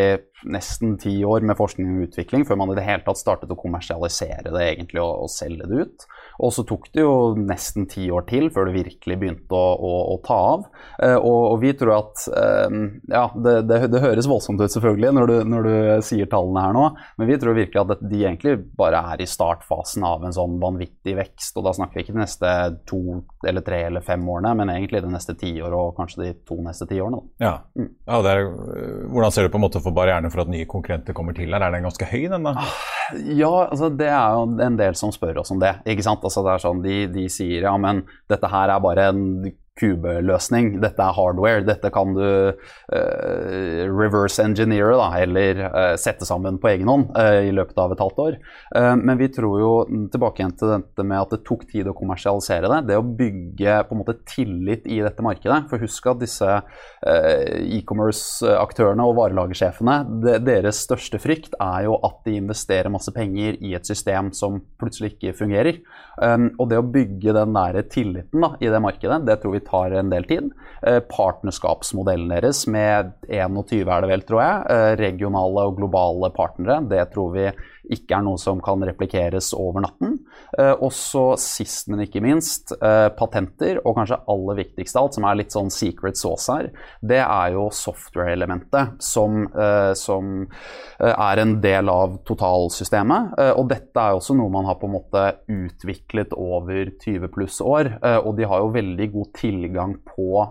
nesten 0.48 0.96
ti 1.02 1.18
år 1.28 1.44
med 1.44 1.60
forskning 1.60 1.98
og 1.98 2.08
utvikling 2.08 2.48
før 2.48 2.62
man 2.64 2.72
i 2.72 2.80
det 2.80 2.88
hele 2.88 3.04
tatt 3.04 3.20
startet 3.20 3.52
å 3.52 3.60
kommersialisere 3.60 4.56
det 4.56 4.64
egentlig 4.70 5.04
og, 5.04 5.28
og 5.28 5.34
selge 5.36 5.68
det 5.68 5.84
ut. 5.84 6.08
Og 6.40 6.54
så 6.56 6.64
tok 6.68 6.88
det 6.96 7.04
jo 7.04 7.34
nesten 7.38 7.88
ti 7.92 8.08
år 8.14 8.26
til 8.30 8.50
før 8.54 8.70
det 8.70 8.78
virkelig 8.78 9.18
begynte 9.22 9.58
å, 9.58 9.74
å, 9.76 9.94
å 10.14 10.18
ta 10.26 10.38
av. 10.54 10.66
Eh, 11.04 11.18
og, 11.18 11.40
og, 11.52 11.58
vi 11.62 11.74
tror 11.78 11.94
at 11.98 12.26
eh, 12.30 12.78
Ja, 13.12 13.26
det, 13.36 13.56
det, 13.70 13.82
det, 13.92 14.04
høres 14.04 14.30
voldsomt 14.30 14.62
ut 14.62 14.74
selvfølgelig 14.74 15.12
når 15.18 15.32
du, 15.32 15.36
når 15.52 15.68
du, 15.68 15.74
sier 16.06 16.30
tallene 16.32 16.64
her 16.66 16.76
nå, 16.76 16.86
men 17.20 17.30
vi 17.30 17.38
tror 17.42 17.58
virkelig 17.58 17.82
at 17.82 18.06
de 18.08 18.22
egentlig 18.24 18.56
bare 18.78 19.02
er 19.14 19.22
i 19.24 19.30
startfasen 19.30 20.06
av 20.08 20.24
en 20.26 20.36
sånn 20.36 20.58
vanvittig 20.62 21.16
vekst. 21.18 21.58
Og 21.60 21.68
da 21.68 21.76
snakker 21.76 22.00
vi 22.00 22.06
ikke 22.06 22.16
de 22.16 22.24
neste 22.24 22.54
to 22.90 23.02
eller 23.48 23.66
tre 23.66 23.84
eller 23.90 24.06
fem 24.06 24.24
årene, 24.30 24.54
men 24.58 24.74
egentlig 24.74 25.04
det 25.04 25.12
neste 25.12 25.36
tiåret 25.40 25.78
og 25.78 25.96
kanskje 25.98 26.24
de 26.24 26.32
to 26.48 26.58
neste 26.64 26.88
tiårene. 26.90 27.22
Ja. 27.42 27.58
Mm. 27.78 27.92
ja 28.08 28.22
er, 28.32 28.44
hvordan 29.12 29.34
ser 29.34 29.48
du 29.48 29.54
på 29.54 29.62
en 29.62 29.66
måte 29.66 29.84
for 29.84 29.96
barrierene 29.96 30.32
for 30.34 30.44
at 30.44 30.52
nye 30.52 30.70
konkurrenter 30.70 31.18
kommer 31.18 31.36
til 31.38 31.52
her? 31.52 31.62
Er 31.62 31.76
den 31.76 31.88
ganske 31.88 32.08
høy, 32.08 32.26
den 32.32 32.48
da? 32.48 32.56
Ah, 32.62 33.01
ja, 33.16 33.52
altså 33.68 33.90
det 33.94 34.10
er 34.10 34.38
jo 34.38 34.46
en 34.66 34.78
del 34.80 34.98
som 35.00 35.14
spør 35.14 35.42
oss 35.44 35.52
om 35.54 35.60
det. 35.62 35.76
ikke 35.86 36.06
sant? 36.06 36.24
Altså 36.24 36.44
det 36.46 36.54
er 36.54 36.64
sånn, 36.64 36.84
de, 36.86 36.98
de 37.12 37.26
sier 37.32 37.68
ja, 37.68 37.74
men 37.82 38.04
dette 38.32 38.52
her 38.52 38.74
er 38.74 38.84
bare 38.84 39.10
en 39.12 39.26
kubeløsning. 39.82 40.76
Dette 40.84 41.04
er 41.04 41.18
hardware. 41.18 41.66
Dette 41.66 41.90
kan 41.94 42.14
du 42.16 42.24
uh, 42.24 42.54
reverse 43.90 44.44
engineere, 44.44 44.96
da, 45.00 45.10
eller 45.24 45.64
uh, 45.66 45.96
sette 46.00 46.26
sammen 46.28 46.60
på 46.62 46.70
egen 46.72 46.90
hånd 46.92 47.10
uh, 47.18 47.42
i 47.48 47.52
løpet 47.56 47.78
av 47.82 47.96
et 47.96 48.02
halvt 48.02 48.20
år. 48.22 48.38
men 49.02 49.18
vi 49.20 49.28
tror 49.34 49.60
jo 49.60 49.72
tilbake 50.14 50.42
igjen 50.42 50.54
til 50.58 50.70
dette 50.72 51.04
med 51.06 51.20
at 51.20 51.32
det 51.34 51.42
tok 51.48 51.66
tid 51.70 51.88
å 51.90 51.94
kommersialisere 51.98 52.70
det. 52.72 52.80
Det 52.90 52.98
å 53.00 53.04
bygge 53.04 53.76
på 53.88 53.96
en 53.96 54.02
måte 54.02 54.16
tillit 54.30 54.84
i 54.90 55.02
dette 55.04 55.24
markedet. 55.26 55.60
For 55.70 55.82
husk 55.82 56.08
at 56.12 56.22
disse 56.22 56.50
e-commerce-aktørene 57.02 59.06
og 59.08 59.18
varelagersjefene, 59.20 59.98
de, 60.24 60.38
deres 60.46 60.82
største 60.86 61.20
frykt 61.22 61.54
er 61.60 61.88
jo 61.88 61.94
at 62.08 62.18
de 62.28 62.38
investerer 62.40 62.94
masse 62.94 63.12
penger 63.16 63.52
i 63.62 63.76
et 63.78 63.88
system 63.88 64.32
som 64.36 64.62
plutselig 64.82 65.16
ikke 65.16 65.36
fungerer. 65.42 65.82
Um, 66.22 66.52
og 66.60 66.70
det 66.72 66.80
å 66.80 66.86
bygge 66.86 67.34
den 67.36 67.54
nære 67.56 67.84
tilliten 67.92 68.44
da, 68.44 68.54
i 68.62 68.70
det 68.72 68.82
markedet, 68.84 69.22
det 69.28 69.38
tror 69.42 69.56
vi 69.56 69.64
tar 69.66 69.71
en 69.72 70.10
del 70.12 70.26
tid. 70.30 70.52
Eh, 70.82 71.00
partnerskapsmodellen 71.00 72.32
deres 72.34 72.66
med 72.68 73.14
21 73.30 73.88
er 73.88 74.02
det 74.02 74.10
vel, 74.12 74.26
tror 74.28 74.42
jeg, 74.42 74.66
eh, 74.76 74.96
regionale 75.00 75.68
og 75.70 75.78
globale 75.78 76.32
partnere, 76.36 76.82
det 76.90 77.12
tror 77.14 77.32
vi 77.36 77.48
ikke 77.90 78.18
er 78.18 78.26
noe 78.26 78.40
som 78.42 78.62
kan 78.64 78.84
replikeres 78.86 79.52
over 79.58 79.84
natten. 79.86 80.20
Eh, 80.58 80.74
og 80.74 80.92
så 80.96 81.32
sist, 81.40 81.90
men 81.92 82.04
ikke 82.06 82.22
minst, 82.24 82.74
eh, 82.78 83.10
patenter, 83.18 83.82
og 83.86 83.98
kanskje 83.98 84.22
aller 84.32 84.60
viktigst 84.62 84.98
alt, 85.00 85.16
som 85.16 85.26
er 85.26 85.40
litt 85.40 85.56
sånn 85.56 85.72
secret 85.72 86.20
sauce 86.20 86.52
her, 86.52 86.72
det 87.02 87.22
er 87.24 87.56
jo 87.56 87.70
software-elementet 87.70 89.02
som, 89.02 89.44
eh, 89.48 89.94
som, 89.94 90.48
er 91.02 91.40
en 91.40 91.56
del 91.62 91.90
av 91.90 92.20
totalsystemet. 92.26 93.34
Og 93.58 93.68
dette 93.68 93.98
er 93.98 94.14
også 94.14 94.36
noe 94.38 94.52
man 94.54 94.66
har 94.66 94.76
på 94.76 94.86
en 94.86 94.94
måte 94.94 95.24
utviklet 95.50 96.34
over 96.38 96.92
20 97.02 97.28
pluss 97.34 97.60
år, 97.62 97.90
og 98.22 98.36
de 98.38 98.46
har 98.46 98.60
jo 98.62 98.70
veldig 98.70 99.08
god 99.12 99.34
tilgang 99.34 99.96
på 100.06 100.46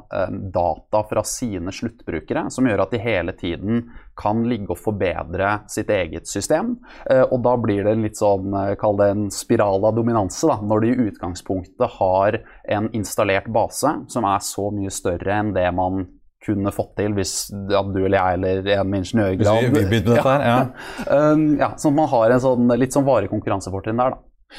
data 0.50 1.02
fra 1.06 1.22
sine 1.22 1.70
sluttbrukere, 1.70 2.50
som 2.50 2.66
gjør 2.66 2.82
at 2.82 2.90
de 2.90 2.98
hele 2.98 3.32
tiden 3.38 3.84
kan 4.20 4.44
ligge 4.48 4.74
og 4.74 4.78
forbedre 4.82 5.54
sitt 5.72 5.88
eget 5.90 6.28
system. 6.28 6.74
Eh, 7.08 7.22
og 7.24 7.40
da 7.46 7.56
blir 7.56 7.84
det 7.88 7.96
en 7.96 8.04
litt 8.04 8.20
sånn, 8.20 8.52
eh, 8.60 8.74
kall 8.80 8.98
det 9.00 9.08
en 9.14 9.26
spiral 9.34 9.84
av 9.88 9.96
dominanse, 9.96 10.46
da, 10.50 10.60
når 10.60 10.84
de 10.84 10.92
i 10.92 11.08
utgangspunktet 11.10 11.96
har 11.98 12.40
en 12.76 12.90
installert 12.96 13.48
base 13.52 13.96
som 14.12 14.24
er 14.28 14.38
så 14.44 14.68
mye 14.74 14.92
større 14.92 15.40
enn 15.40 15.54
det 15.56 15.68
man 15.74 16.06
kunne 16.40 16.70
fått 16.72 16.94
til 16.96 17.12
hvis 17.12 17.32
ja, 17.68 17.82
du 17.84 17.98
eller 18.00 18.16
jeg 18.16 18.36
eller 18.38 18.68
en 18.78 18.88
med 18.88 19.02
ingeniørgrad 19.02 19.58
Hvis 19.60 19.60
vi- 19.60 19.68
vi 19.74 19.84
begynte 19.90 20.08
med 20.08 20.16
dette 20.16 20.22
her, 20.24 20.46
ja. 20.48 20.60
Um, 21.32 21.42
ja, 21.60 21.68
sånn 21.76 21.92
at 21.92 21.96
man 21.98 22.08
har 22.08 22.30
en 22.32 22.40
sånn, 22.40 22.78
litt 22.80 22.92
sånn 22.96 23.04
varig 23.04 23.28
konkurransefortrinn 23.28 24.00
der, 24.00 24.14
da. 24.14 24.16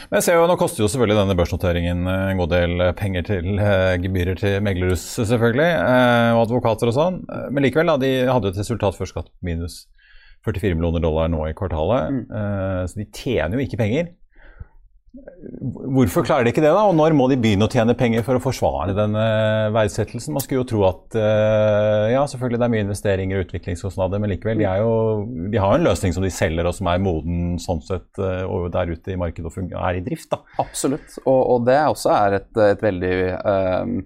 Men 0.09 0.19
jeg 0.19 0.27
ser 0.27 0.37
jo, 0.39 0.45
Nå 0.47 0.55
koster 0.59 0.83
jo 0.83 0.89
selvfølgelig 0.91 1.17
denne 1.19 1.35
børsnoteringen 1.39 2.05
eh, 2.07 2.27
en 2.31 2.39
god 2.39 2.51
del 2.53 2.83
eh, 2.87 2.93
penger 2.97 3.25
til 3.27 3.59
eh, 3.59 3.95
gebyrer 4.01 4.39
til 4.39 4.59
meglerhus, 4.63 5.03
selvfølgelig, 5.19 5.71
eh, 5.77 6.29
og 6.35 6.45
advokater 6.45 6.91
og 6.91 6.95
sånn. 6.95 7.19
Men 7.51 7.67
likevel, 7.67 7.91
da, 7.91 7.97
de 7.99 8.13
hadde 8.29 8.53
et 8.53 8.61
resultat 8.61 8.97
før 8.97 9.11
skatt 9.11 9.33
minus 9.45 9.83
44 10.47 10.77
millioner 10.77 11.03
dollar 11.03 11.29
nå 11.29 11.43
i 11.49 11.55
kvartalet. 11.57 12.15
Mm. 12.15 12.23
Eh, 12.39 12.81
så 12.89 13.01
de 13.01 13.07
tjener 13.13 13.57
jo 13.57 13.65
ikke 13.67 13.79
penger. 13.81 14.11
Hvorfor 15.11 16.23
klarer 16.23 16.47
de 16.47 16.53
ikke 16.53 16.61
det, 16.63 16.71
da? 16.71 16.85
Og 16.87 16.95
når 16.95 17.11
må 17.19 17.25
de 17.27 17.35
begynne 17.39 17.67
å 17.67 17.71
tjene 17.71 17.95
penger 17.99 18.23
for 18.23 18.39
å 18.39 18.43
forsvare 18.43 18.93
denne 18.95 19.23
verdsettelsen? 19.75 20.31
Man 20.31 20.43
skulle 20.43 20.61
jo 20.61 20.69
tro 20.69 20.85
at 20.87 21.17
eh, 21.19 22.13
ja, 22.13 22.21
selvfølgelig 22.31 22.61
det 22.61 22.67
er 22.67 22.73
mye 22.75 22.85
investeringer 22.85 23.41
og 23.41 23.49
utviklingskostnader, 23.49 24.23
men 24.23 24.31
likevel, 24.31 24.63
de, 24.63 24.69
jo, 24.79 24.95
de 25.51 25.59
har 25.59 25.75
jo 25.75 25.81
en 25.81 25.89
løsning 25.89 26.15
som 26.15 26.23
de 26.23 26.31
selger 26.31 26.69
og 26.69 26.77
som 26.77 26.87
er 26.93 27.03
moden 27.03 27.59
sånn 27.59 27.83
sett 27.83 28.23
eh, 28.23 28.45
og 28.47 28.69
der 28.71 28.95
ute 28.95 29.11
i 29.11 29.19
markedet 29.19 29.51
og 29.51 29.75
er 29.75 29.99
i 29.99 30.05
drift. 30.05 30.29
da. 30.31 30.39
Absolutt. 30.63 31.19
Og, 31.25 31.41
og 31.57 31.67
det 31.67 31.79
også 31.91 32.15
er 32.15 32.39
et, 32.39 32.51
et 32.71 32.87
veldig 32.87 33.15
um, 33.43 33.97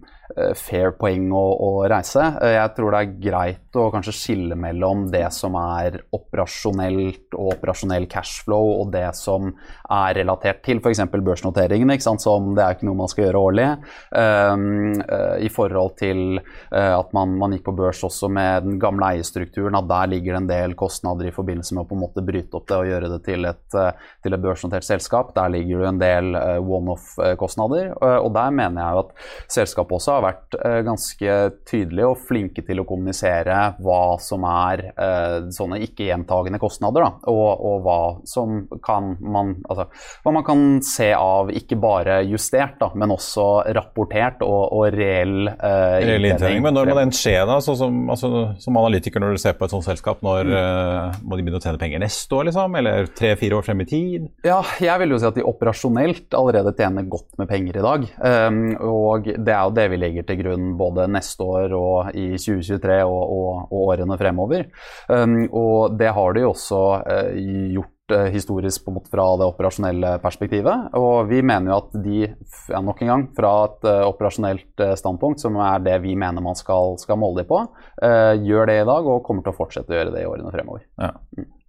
fair 0.58 0.92
poeng 1.00 1.30
å, 1.34 1.44
å 1.66 1.70
reise. 1.90 2.24
Eh, 2.42 2.56
Jeg 2.58 2.74
tror 2.78 2.96
det 2.96 3.02
er 3.02 3.16
greit 3.24 3.80
å 3.80 3.90
kanskje 3.94 4.14
skille 4.16 4.56
mellom 4.60 5.06
det 5.12 5.26
som 5.36 5.56
er 5.60 5.98
operasjonelt 6.16 7.36
og 7.36 7.54
operasjonell 7.56 8.08
cashflow, 8.12 8.72
og 8.82 8.92
det 8.94 9.08
som 9.18 9.50
er 9.92 10.16
relatert 10.20 10.62
til 10.66 10.80
f.eks. 10.82 11.04
børsnoteringene, 11.12 11.98
som 12.00 12.54
det 12.56 12.64
er 12.64 12.76
ikke 12.78 12.88
noe 12.88 13.00
man 13.02 13.12
skal 13.12 13.28
gjøre 13.28 13.42
årlig. 13.50 13.68
Um, 14.16 14.96
uh, 15.02 15.36
I 15.44 15.50
forhold 15.52 15.98
til 16.00 16.40
uh, 16.40 16.96
at 16.96 17.12
man, 17.16 17.36
man 17.40 17.56
gikk 17.56 17.66
på 17.68 17.76
børs 17.78 18.04
også 18.08 18.30
med 18.32 18.66
den 18.68 18.80
gamle 18.82 19.12
eierstrukturen, 19.14 19.76
at 19.78 19.90
der 19.92 20.12
ligger 20.14 20.36
det 20.36 20.42
en 20.44 20.50
del 20.52 20.76
kostnader 20.80 21.30
i 21.30 21.36
forbindelse 21.36 21.76
med 21.76 21.84
å 21.86 21.90
på 21.90 21.98
en 21.98 22.04
måte 22.06 22.24
bryte 22.26 22.58
opp 22.58 22.68
det 22.72 22.80
og 22.80 22.90
gjøre 22.90 23.12
det 23.16 23.22
til 23.28 23.50
et, 23.52 23.66
uh, 23.76 23.92
til 24.24 24.36
et 24.38 24.46
børsnotert 24.48 24.88
selskap. 24.88 25.34
Der 25.36 25.52
ligger 25.52 25.84
det 25.84 25.90
en 25.92 26.02
del 26.02 26.36
eh, 26.40 26.58
one-off-kostnader. 26.60 27.92
eh, 27.94 28.18
Og 28.22 28.32
der 28.36 28.54
mener 28.56 28.82
jeg 28.82 28.96
jo 28.96 29.04
at 29.04 29.14
selskapet 29.58 29.98
også 30.00 30.16
har 30.16 30.25
vært 30.26 30.58
eh, 30.60 30.80
ganske 30.86 31.38
tydelige 31.70 32.10
og 32.12 32.22
flinke 32.28 32.64
til 32.66 32.82
å 32.82 32.88
kommunisere 32.88 33.60
hva 33.84 34.18
som 34.22 34.46
er 34.50 34.84
eh, 34.92 35.38
sånne 35.56 35.80
ikke-gjentagende 35.86 36.60
kostnader, 36.62 37.06
da, 37.06 37.32
og, 37.32 37.66
og 37.70 37.86
hva 37.86 38.00
som 38.28 38.66
kan 38.86 39.16
man 39.22 39.56
altså, 39.70 39.88
hva 40.26 40.34
man 40.36 40.46
kan 40.48 40.66
se 40.86 41.12
av 41.16 41.52
ikke 41.56 41.78
bare 41.82 42.22
justert, 42.28 42.78
da, 42.82 42.92
men 42.98 43.14
også 43.16 43.48
rapportert 43.76 44.44
og, 44.46 44.62
og 44.76 44.88
reell 44.96 45.50
eh, 45.50 46.00
Reell 46.06 46.30
inntjening. 46.32 46.64
Men 46.66 46.76
når 46.78 46.92
må 46.92 46.98
den 47.00 47.14
skje, 47.16 47.38
da? 47.48 47.60
Så 47.64 47.76
som, 47.80 48.04
altså, 48.12 48.32
som 48.62 48.80
analytiker 48.82 49.24
når 49.24 49.36
du 49.36 49.42
ser 49.42 49.58
på 49.58 49.68
et 49.68 49.74
sånt 49.74 49.88
selskap, 49.88 50.24
når 50.26 50.50
eh, 50.50 51.20
må 51.24 51.38
de 51.38 51.46
begynne 51.46 51.62
å 51.62 51.66
tjene 51.66 51.82
penger 51.82 52.02
neste 52.04 52.38
år, 52.38 52.50
liksom? 52.50 52.76
Eller 52.80 53.10
tre-fire 53.16 53.60
år 53.60 53.66
frem 53.66 53.84
i 53.84 53.90
tid? 53.90 54.30
Ja, 54.46 54.62
jeg 54.82 55.02
vil 55.02 55.16
jo 55.16 55.22
si 55.22 55.30
at 55.30 55.38
de 55.38 55.46
operasjonelt 55.46 56.36
allerede 56.38 56.74
tjener 56.78 57.08
godt 57.10 57.38
med 57.40 57.50
penger 57.52 57.80
i 57.80 57.86
dag. 57.86 58.08
Um, 58.20 58.62
og 58.86 59.28
det 59.28 59.54
er 59.54 59.62
jo 59.68 59.76
det 59.76 59.86
vi 59.92 60.00
legger 60.00 60.15
til 60.24 60.40
grunn 60.40 60.76
både 60.80 61.08
neste 61.12 61.44
år 61.44 61.74
og 61.76 62.16
i 62.16 62.30
2023 62.38 63.02
og, 63.04 63.20
og, 63.36 63.50
og 63.66 63.90
årene 63.90 64.18
fremover. 64.20 64.70
Um, 65.10 65.44
og 65.50 65.98
det 66.00 66.14
har 66.16 66.38
de 66.38 66.46
også 66.48 66.82
uh, 67.04 67.36
gjort 67.76 68.16
eh, 68.16 68.28
historisk 68.36 68.86
på 68.86 68.92
en 68.92 68.98
måte 69.00 69.10
fra 69.10 69.26
det 69.40 69.48
operasjonelle 69.50 70.12
perspektivet. 70.24 70.94
Og 71.00 71.30
vi 71.32 71.42
mener 71.42 71.74
jo 71.74 71.80
at 71.82 71.98
de, 72.06 72.22
ja, 72.70 72.82
nok 72.86 73.02
en 73.02 73.12
gang, 73.12 73.26
fra 73.38 73.54
et 73.66 73.90
uh, 73.90 74.06
operasjonelt 74.12 74.86
uh, 74.86 74.94
standpunkt, 75.00 75.42
som 75.42 75.58
er 75.58 75.84
det 75.86 76.00
vi 76.06 76.16
mener 76.20 76.46
man 76.46 76.58
skal, 76.60 77.00
skal 77.02 77.20
måle 77.22 77.42
de 77.42 77.50
på, 77.50 77.66
uh, 77.66 78.34
gjør 78.38 78.72
det 78.72 78.80
i 78.84 78.88
dag 78.92 79.12
og 79.12 79.24
kommer 79.26 79.46
til 79.46 79.56
å 79.56 79.60
fortsette 79.60 79.94
å 79.94 80.00
gjøre 80.00 80.16
det 80.16 80.26
i 80.26 80.30
årene 80.30 80.54
fremover. 80.54 80.86
Ja. 81.02 81.14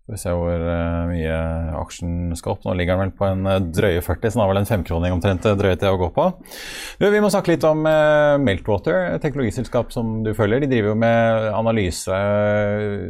Skal 0.06 0.14
vi 0.14 0.20
se 0.22 0.32
hvor 0.38 0.60
eh, 0.70 1.08
mye 1.10 1.36
aksjen 1.80 2.10
skal 2.38 2.52
opp. 2.52 2.60
Nå 2.62 2.76
ligger 2.78 2.94
den 2.94 3.08
vel 3.08 3.16
på 3.18 3.26
en 3.26 3.40
eh, 3.50 3.64
drøye 3.74 4.04
40, 4.06 4.30
så 4.30 4.38
den 4.38 4.42
har 4.44 4.52
vel 4.52 4.60
en 4.60 4.68
femkroning 4.68 5.14
omtrent 5.16 5.48
eh, 5.50 5.56
drøye 5.58 5.80
til 5.80 5.90
å 5.90 5.98
gå 5.98 6.08
på. 6.14 6.26
Vi 7.02 7.22
må 7.24 7.30
snakke 7.34 7.50
litt 7.50 7.66
om 7.66 7.82
Meltwater, 8.38 9.16
et 9.16 9.26
teknologiselskap 9.26 9.90
som 9.90 10.20
du 10.22 10.30
følger. 10.38 10.62
De 10.62 10.70
driver 10.70 10.92
jo 10.92 11.00
med 11.02 11.48
analyse, 11.50 12.22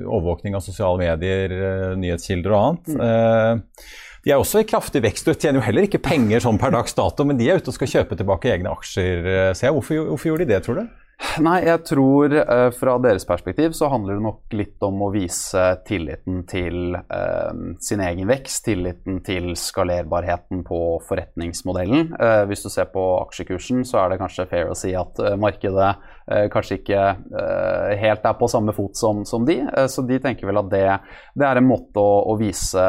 overvåkning 0.09 0.57
av 0.57 0.65
sosiale 0.65 0.97
medier, 1.05 1.53
nyhetskilder 2.01 2.57
og 2.57 2.63
annet. 2.63 2.97
Eh, 2.97 3.93
de 4.25 4.33
er 4.33 4.41
også 4.41 4.65
i 4.65 4.71
kraftig 4.73 5.05
vekst 5.05 5.29
og 5.29 5.37
tjener 5.37 5.61
jo 5.61 5.69
heller 5.69 5.85
ikke 5.91 6.01
penger 6.01 6.49
sånn 6.49 6.57
per 6.65 6.73
dags 6.73 6.97
dato, 6.97 7.29
men 7.29 7.37
de 7.37 7.53
er 7.53 7.61
ute 7.61 7.75
og 7.75 7.77
skal 7.77 7.93
kjøpe 7.93 8.17
tilbake 8.17 8.57
egne 8.57 8.73
aksjer. 8.73 9.53
ser. 9.53 9.77
Hvorfor, 9.77 10.15
hvorfor 10.15 10.33
gjorde 10.33 10.49
de 10.49 10.57
det, 10.57 10.65
tror 10.65 10.81
du? 10.81 10.89
Nei, 11.41 11.63
jeg 11.65 11.81
tror 11.89 12.33
eh, 12.33 12.67
fra 12.77 12.97
deres 13.01 13.25
perspektiv 13.29 13.73
så 13.77 13.89
handler 13.93 14.19
det 14.19 14.25
nok 14.25 14.57
litt 14.57 14.85
om 14.85 15.03
å 15.05 15.11
vise 15.13 15.63
tilliten 15.89 16.43
til 16.49 16.97
eh, 16.97 17.63
sin 17.85 18.03
egen 18.05 18.29
vekst, 18.29 18.63
tilliten 18.69 19.23
til 19.25 19.55
skalerbarheten 19.57 20.61
på 20.67 20.81
forretningsmodellen. 21.09 22.13
Eh, 22.21 22.43
hvis 22.51 22.67
du 22.67 22.71
ser 22.73 22.89
på 22.93 23.05
aksjekursen, 23.23 23.85
så 23.89 24.03
er 24.03 24.13
det 24.13 24.21
kanskje 24.21 24.49
fair 24.51 24.73
å 24.73 24.77
si 24.77 24.93
at 24.97 25.21
eh, 25.25 25.39
markedet 25.41 25.95
kanskje 26.51 26.81
ikke 26.81 27.03
eh, 27.41 27.93
helt 28.01 28.25
er 28.27 28.35
på 28.39 28.49
samme 28.51 28.75
fot 28.75 28.99
som, 28.99 29.23
som 29.29 29.45
de. 29.47 29.61
Eh, 29.63 29.87
så 29.91 30.03
de 30.03 30.19
tenker 30.23 30.49
vel 30.49 30.59
at 30.59 30.73
det, 30.73 30.87
det 31.39 31.47
er 31.47 31.61
en 31.61 31.69
måte 31.69 32.03
å, 32.03 32.17
å 32.33 32.37
vise, 32.41 32.87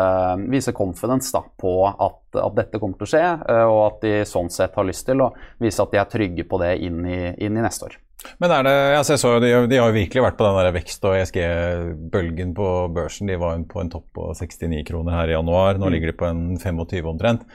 vise 0.49 0.73
confidence 0.77 1.29
da, 1.35 1.43
på 1.45 1.75
at, 1.87 2.39
at 2.41 2.57
dette 2.57 2.81
kommer 2.81 2.97
til 2.97 3.09
å 3.09 3.13
skje, 3.13 3.23
eh, 3.37 3.63
og 3.67 3.83
at 3.85 4.01
de 4.07 4.15
sånn 4.29 4.49
sett 4.53 4.75
har 4.77 4.89
lyst 4.89 5.05
til 5.09 5.21
å 5.21 5.31
vise 5.61 5.83
at 5.83 5.93
de 5.93 6.01
er 6.01 6.11
trygge 6.11 6.49
på 6.49 6.61
det 6.63 6.75
inn 6.87 7.05
i, 7.05 7.21
inn 7.37 7.57
i 7.57 7.65
neste 7.65 7.91
år. 7.91 8.01
Men 8.41 8.51
er 8.51 8.65
det, 8.65 8.73
altså 8.97 9.13
jeg 9.13 9.21
så, 9.21 9.31
jo 9.35 9.41
de, 9.41 9.49
de 9.69 9.77
har 9.79 9.91
jo 9.91 9.95
virkelig 9.95 10.23
vært 10.23 10.37
på 10.39 10.45
den 10.47 10.57
der 10.57 10.73
vekst- 10.75 11.05
og 11.05 11.15
ESG-bølgen 11.19 12.53
på 12.57 12.69
børsen. 12.95 13.29
De 13.29 13.37
var 13.39 13.55
jo 13.55 13.65
på 13.69 13.81
en 13.81 13.91
topp 13.93 14.07
på 14.17 14.29
69 14.33 14.81
kroner 14.87 15.15
her 15.19 15.31
i 15.31 15.35
januar. 15.35 15.77
Nå 15.77 15.91
ligger 15.93 16.11
de 16.11 16.17
på 16.17 16.27
en 16.27 16.41
25 16.57 17.11
omtrent. 17.13 17.45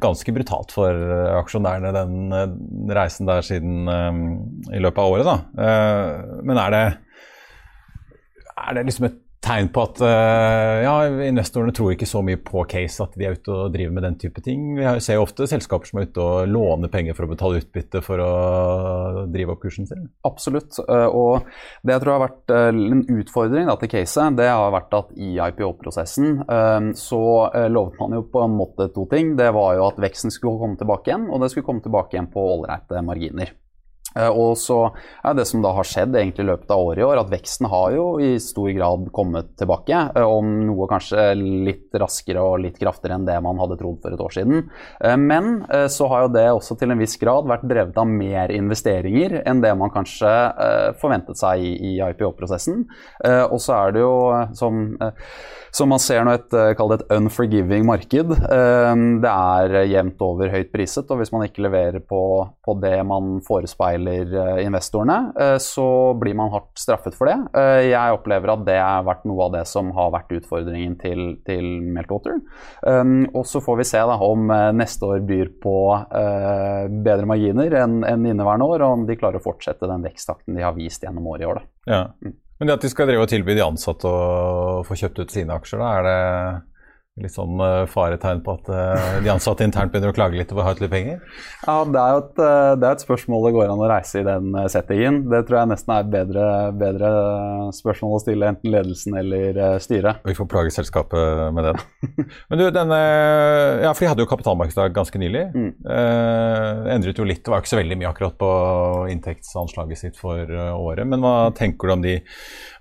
Ganske 0.00 0.34
brutalt 0.34 0.72
for 0.74 0.96
eh, 0.96 1.34
aksjonærene, 1.38 1.92
den 1.96 2.36
eh, 2.38 2.56
reisen 2.98 3.28
der 3.28 3.44
siden 3.46 3.84
um, 3.88 4.22
i 4.72 4.80
løpet 4.80 5.02
av 5.02 5.12
året, 5.12 5.17
da. 5.26 5.38
Eh, 5.64 6.42
men 6.46 6.60
er 6.62 6.74
det, 6.76 6.84
er 8.58 8.78
det 8.78 8.86
liksom 8.90 9.10
et 9.10 9.24
tegn 9.38 9.68
på 9.70 9.82
at 9.86 10.00
eh, 10.02 10.80
ja, 10.82 10.92
investorene 11.28 11.70
tror 11.72 11.92
ikke 11.94 12.08
så 12.10 12.18
mye 12.26 12.40
på 12.42 12.64
case 12.68 13.04
at 13.04 13.12
de 13.14 13.22
er 13.28 13.36
ute 13.38 13.52
og 13.54 13.70
driver 13.70 13.92
med 13.94 14.02
den 14.02 14.16
type 14.18 14.42
ting. 14.42 14.72
Vi 14.74 14.86
ser 15.04 15.14
jo 15.14 15.22
ofte 15.22 15.46
selskaper 15.46 15.86
som 15.86 16.00
er 16.00 16.08
ute 16.08 16.24
og 16.24 16.50
låner 16.50 16.90
penger 16.90 17.14
for 17.14 17.24
å 17.24 17.30
betale 17.30 17.60
utbytte 17.62 18.02
for 18.02 18.18
å 18.18 18.32
drive 19.30 19.54
opp 19.54 19.62
kursen 19.62 19.86
sin. 19.86 20.08
Absolutt. 20.26 20.80
eh, 20.82 21.06
Og 21.06 21.46
det 21.86 21.94
jeg 21.94 22.02
tror 22.02 22.16
har 22.16 22.24
vært 22.24 22.54
en 22.56 23.04
utfordring 23.14 23.70
da, 23.70 23.78
til 23.78 23.92
caset, 23.94 24.40
det 24.42 24.50
har 24.50 24.74
vært 24.74 24.98
at 24.98 25.14
i 25.14 25.30
IPO-prosessen 25.38 26.42
så 26.98 27.22
lovet 27.70 27.96
man 28.02 28.18
jo 28.18 28.24
på 28.32 28.42
en 28.42 28.58
måte 28.58 28.88
to 28.92 29.06
ting. 29.10 29.36
Det 29.38 29.52
var 29.54 29.78
jo 29.78 29.86
at 29.86 30.02
veksten 30.02 30.34
skulle 30.34 30.58
komme 30.60 30.82
tilbake 30.82 31.12
igjen, 31.12 31.30
og 31.30 31.40
det 31.44 31.52
skulle 31.54 31.70
komme 31.70 31.84
tilbake 31.84 32.16
igjen 32.18 32.30
på 32.34 32.42
ålreite 32.56 33.06
marginer. 33.06 33.54
Eh, 34.18 34.28
Og 34.28 34.56
så 34.58 34.78
er 35.24 35.36
det 35.38 35.46
som 35.48 35.62
da 35.62 35.72
har 35.76 35.86
skjedd 35.86 36.16
i 36.18 36.44
løpet 36.44 36.70
av 36.70 36.82
året 36.82 37.02
i 37.02 37.06
år, 37.06 37.20
at 37.22 37.30
veksten 37.32 37.68
har 37.70 37.92
jo 37.94 38.06
i 38.18 38.38
stor 38.42 38.70
grad 38.74 39.10
kommet 39.12 39.54
tilbake. 39.56 40.10
eh, 40.16 40.22
Om 40.22 40.66
noe 40.66 40.88
kanskje 40.90 41.34
litt 41.38 41.94
raskere 41.94 42.42
og 42.42 42.60
litt 42.60 42.78
kraftigere 42.78 43.14
enn 43.18 43.26
det 43.26 43.38
man 43.42 43.58
hadde 43.58 43.78
trodd 43.78 44.00
for 44.02 44.12
et 44.12 44.20
år 44.20 44.34
siden. 44.34 44.68
Eh, 45.00 45.16
Men 45.16 45.64
så 45.88 46.08
har 46.08 46.22
jo 46.22 46.28
det 46.32 46.46
også 46.50 46.78
til 46.78 46.90
en 46.90 46.98
viss 46.98 47.16
grad 47.18 47.46
vært 47.46 47.66
drevet 47.68 47.96
av 47.98 48.06
mer 48.06 48.48
investeringer 48.48 49.42
enn 49.46 49.60
det 49.60 49.74
man 49.76 49.90
kanskje 49.90 50.30
forventet 51.00 51.36
seg 51.36 51.60
i, 51.60 51.98
IPO-prosessen. 52.00 52.86
Og 53.50 53.58
så 53.60 53.74
er 53.74 53.92
det 53.92 54.00
jo 54.00 54.48
som 54.54 54.96
som 55.78 55.92
man 55.92 56.00
ser 56.02 56.24
nå 56.26 56.32
et, 56.34 56.54
eh, 56.58 56.72
et 56.74 57.04
unforgiving 57.14 57.86
marked. 57.86 58.32
Eh, 58.34 58.94
Det 59.22 59.30
er 59.30 59.76
jevnt 59.88 60.20
over 60.24 60.50
høyt 60.52 60.72
priset, 60.72 61.10
og 61.10 61.20
hvis 61.20 61.30
man 61.34 61.44
ikke 61.46 61.62
leverer 61.66 62.00
på, 62.02 62.20
på 62.66 62.74
det 62.82 62.96
man 63.06 63.38
forespeiler 63.46 64.32
eh, 64.34 64.64
investorene, 64.66 65.18
eh, 65.38 65.56
så 65.62 65.86
blir 66.18 66.34
man 66.38 66.50
hardt 66.52 66.74
straffet 66.78 67.14
for 67.14 67.30
det. 67.30 67.36
Jeg 67.88 68.16
opplever 68.16 68.52
at 68.52 68.64
det 68.66 68.78
har 68.80 69.04
vært 69.06 69.24
noe 69.28 69.46
av 69.46 69.54
det 69.54 69.64
som 69.70 69.90
har 69.96 70.10
vært 70.14 70.34
utfordringen 70.40 70.98
til, 71.00 71.36
til 71.46 71.68
Meltwater. 71.94 72.40
Eh, 72.86 73.04
Og 73.38 73.44
så 73.46 73.62
får 73.62 73.78
vi 73.78 73.84
se 73.88 74.00
da 74.10 74.16
om 74.24 74.48
neste 74.74 75.06
år 75.06 75.22
byr 75.26 75.52
på 75.62 75.74
bedre 77.04 77.26
marginer 77.28 77.74
enn 77.82 78.00
inneværende 78.26 78.66
år, 78.66 78.82
og 78.84 78.92
om 78.98 79.06
de 79.08 79.16
klarer 79.18 79.38
å 79.40 79.44
fortsette 79.44 79.88
den 79.88 80.04
veksttakten 80.06 80.56
de 80.56 80.64
har 80.64 80.74
vist 80.76 81.04
gjennom 81.04 81.26
året 81.30 81.44
i 81.44 81.50
år. 81.50 81.60
Da. 81.60 81.92
Ja. 81.92 82.32
Men 82.58 82.68
det 82.68 82.78
at 82.78 82.84
de 82.86 82.90
skal 82.90 83.06
drive 83.10 83.22
og 83.22 83.30
tilby 83.30 83.54
de 83.54 83.62
ansatte 83.62 84.10
å 84.10 84.82
få 84.86 84.96
kjøpt 84.98 85.20
ut 85.22 85.34
sine 85.34 85.54
aksjer, 85.54 85.82
da, 85.82 85.90
er 85.98 86.08
det 86.08 86.18
litt 87.22 87.34
sånn 87.34 87.60
uh, 87.60 87.84
faretegn 87.90 88.42
på 88.44 88.54
at 88.58 88.70
uh, 88.72 89.18
de 89.24 89.32
ansatte 89.32 89.66
internt 89.66 89.92
begynner 89.92 90.12
å 90.12 90.16
klage 90.16 90.38
litt 90.38 90.52
over 90.54 90.64
å 90.64 90.68
ha 90.68 90.74
litt 90.78 90.92
penger? 90.92 91.20
Ja, 91.64 91.76
Det 91.84 92.02
er 92.02 92.14
jo 92.14 92.22
et, 92.22 92.32
det 92.38 92.88
er 92.88 92.96
et, 92.96 93.04
spørsmål 93.08 93.46
det 93.46 93.54
går 93.56 93.72
an 93.72 93.82
å 93.82 93.88
reise 93.90 94.20
i 94.20 94.26
den 94.26 94.56
settingen. 94.70 95.20
Det 95.30 95.42
tror 95.48 95.60
jeg 95.60 95.70
nesten 95.72 95.94
er 95.94 96.04
et 96.04 96.12
bedre, 96.12 96.46
bedre 96.78 97.10
spørsmål 97.76 98.16
å 98.16 98.22
stille 98.22 98.50
enten 98.52 98.72
ledelsen 98.72 99.16
eller 99.18 99.78
styret. 99.82 100.22
Vi 100.26 100.36
får 100.36 100.48
plage 100.50 100.74
selskapet 100.74 101.54
med 101.54 101.68
det. 101.68 101.74
Men 102.50 102.60
du, 102.60 102.66
denne, 102.74 103.00
ja, 103.84 103.92
for 103.92 104.04
de 104.04 104.10
hadde 104.12 104.24
jo 104.24 104.30
kapitalmarkedsdag 104.30 104.96
ganske 104.96 105.20
nylig. 105.20 105.44
Mm. 105.54 105.70
Eh, 105.96 106.88
endret 106.94 107.20
jo 107.20 107.26
litt, 107.28 107.44
det 107.46 107.52
var 107.52 107.62
ikke 107.62 107.72
så 107.74 107.80
veldig 107.80 107.98
mye 108.00 108.10
akkurat 108.10 108.38
på 108.40 108.50
inntektsanslaget 109.14 110.02
sitt 110.02 110.20
for 110.20 110.42
året. 110.74 111.06
Men 111.08 111.24
hva 111.24 111.50
tenker 111.56 111.88
du 111.88 111.96
om 111.96 112.04
de? 112.04 112.18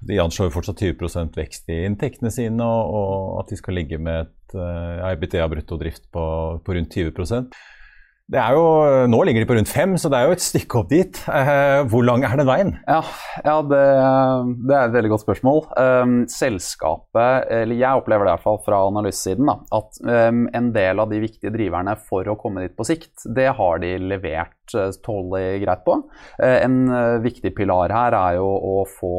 De 0.07 0.19
anslår 0.21 0.51
fortsatt 0.53 0.81
20% 0.83 1.37
vekst 1.37 1.71
i 1.73 1.81
inntektene 1.87 2.31
sine, 2.33 2.63
og, 2.63 2.93
og 2.97 3.41
at 3.41 3.51
de 3.51 3.59
skal 3.59 3.77
ligge 3.79 3.99
med 4.01 4.26
et 4.27 4.59
uh, 4.59 5.07
EBITDA 5.09 5.47
bruttodrift 5.51 6.05
på, 6.13 6.27
på 6.63 6.77
rundt 6.77 6.99
20% 6.99 7.57
det 8.27 8.39
er 8.41 8.57
jo, 8.57 8.63
Nå 9.07 9.21
ligger 9.23 9.43
de 9.43 9.47
på 9.47 9.55
rundt 9.55 9.71
fem, 9.71 9.93
så 9.99 10.09
det 10.11 10.19
er 10.19 10.27
jo 10.27 10.35
et 10.35 10.43
stykke 10.43 10.79
opp 10.81 10.89
dit. 10.91 11.19
Uh, 11.31 11.87
hvor 11.87 12.03
lang 12.03 12.25
er 12.27 12.35
den 12.35 12.49
veien? 12.49 12.73
Ja, 12.83 12.99
ja 13.45 13.55
det, 13.63 13.83
det, 14.67 14.73
er 14.73 14.81
et 14.81 14.95
veldig 14.97 15.11
godt 15.13 15.23
spørsmål. 15.23 15.61
Um, 15.79 16.17
selskapet, 16.31 17.47
eller 17.61 17.79
Jeg 17.79 18.01
opplever 18.01 18.27
det 18.27 18.33
i 18.33 18.35
hvert 18.35 18.47
fall 18.49 18.59
fra 18.65 18.81
analysesiden, 18.89 19.51
at 19.79 20.01
um, 20.03 20.43
en 20.59 20.69
del 20.75 21.03
av 21.03 21.13
de 21.13 21.21
viktige 21.23 21.53
driverne 21.55 21.95
for 22.09 22.27
å 22.27 22.35
komme 22.39 22.65
dit 22.65 22.75
på 22.75 22.87
sikt, 22.89 23.13
det 23.31 23.47
har 23.61 23.79
de 23.83 23.93
levert 24.03 24.75
uh, 24.75 24.91
tålelig 25.07 25.63
greit 25.63 25.87
på. 25.87 25.95
En 26.43 26.77
viktig 27.23 27.53
pilar 27.55 27.93
her 27.95 28.15
er 28.17 28.35
jo 28.41 28.47
å 28.47 28.75
få 28.91 29.15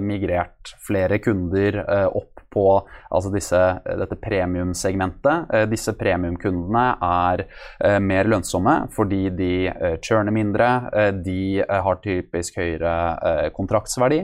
migrert 0.00 0.72
flere 0.86 1.20
kunder 1.22 1.82
opp 2.08 2.35
på 2.56 2.66
altså 3.10 3.30
disse, 3.34 3.60
dette 3.84 4.18
premiumsegmentet. 4.20 5.52
Eh, 5.52 5.66
disse 5.70 5.92
premiumkundene 5.98 6.86
er 7.04 7.44
eh, 7.46 7.98
mer 8.02 8.30
lønnsomme 8.30 8.76
fordi 8.96 9.22
de 9.36 9.52
eh, 9.70 9.96
churner 10.04 10.34
mindre, 10.34 10.66
de 11.24 11.62
har 11.66 11.98
typisk 12.02 12.58
høyere 12.60 13.50
kontraktsverdi. 13.54 14.18